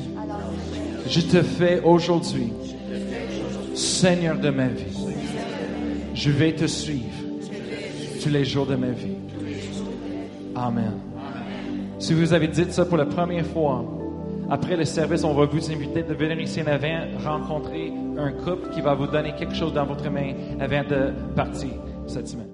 [1.08, 2.52] je te fais aujourd'hui
[3.76, 4.89] Seigneur de ma vie.
[6.20, 7.16] Je vais te suivre
[8.22, 9.16] tous les jours de ma vie.
[10.54, 10.92] Amen.
[11.98, 13.86] Si vous avez dit ça pour la première fois,
[14.50, 18.70] après le service, on va vous inviter de venir ici en avant rencontrer un couple
[18.72, 21.70] qui va vous donner quelque chose dans votre main avant de partir
[22.06, 22.50] cette semaine.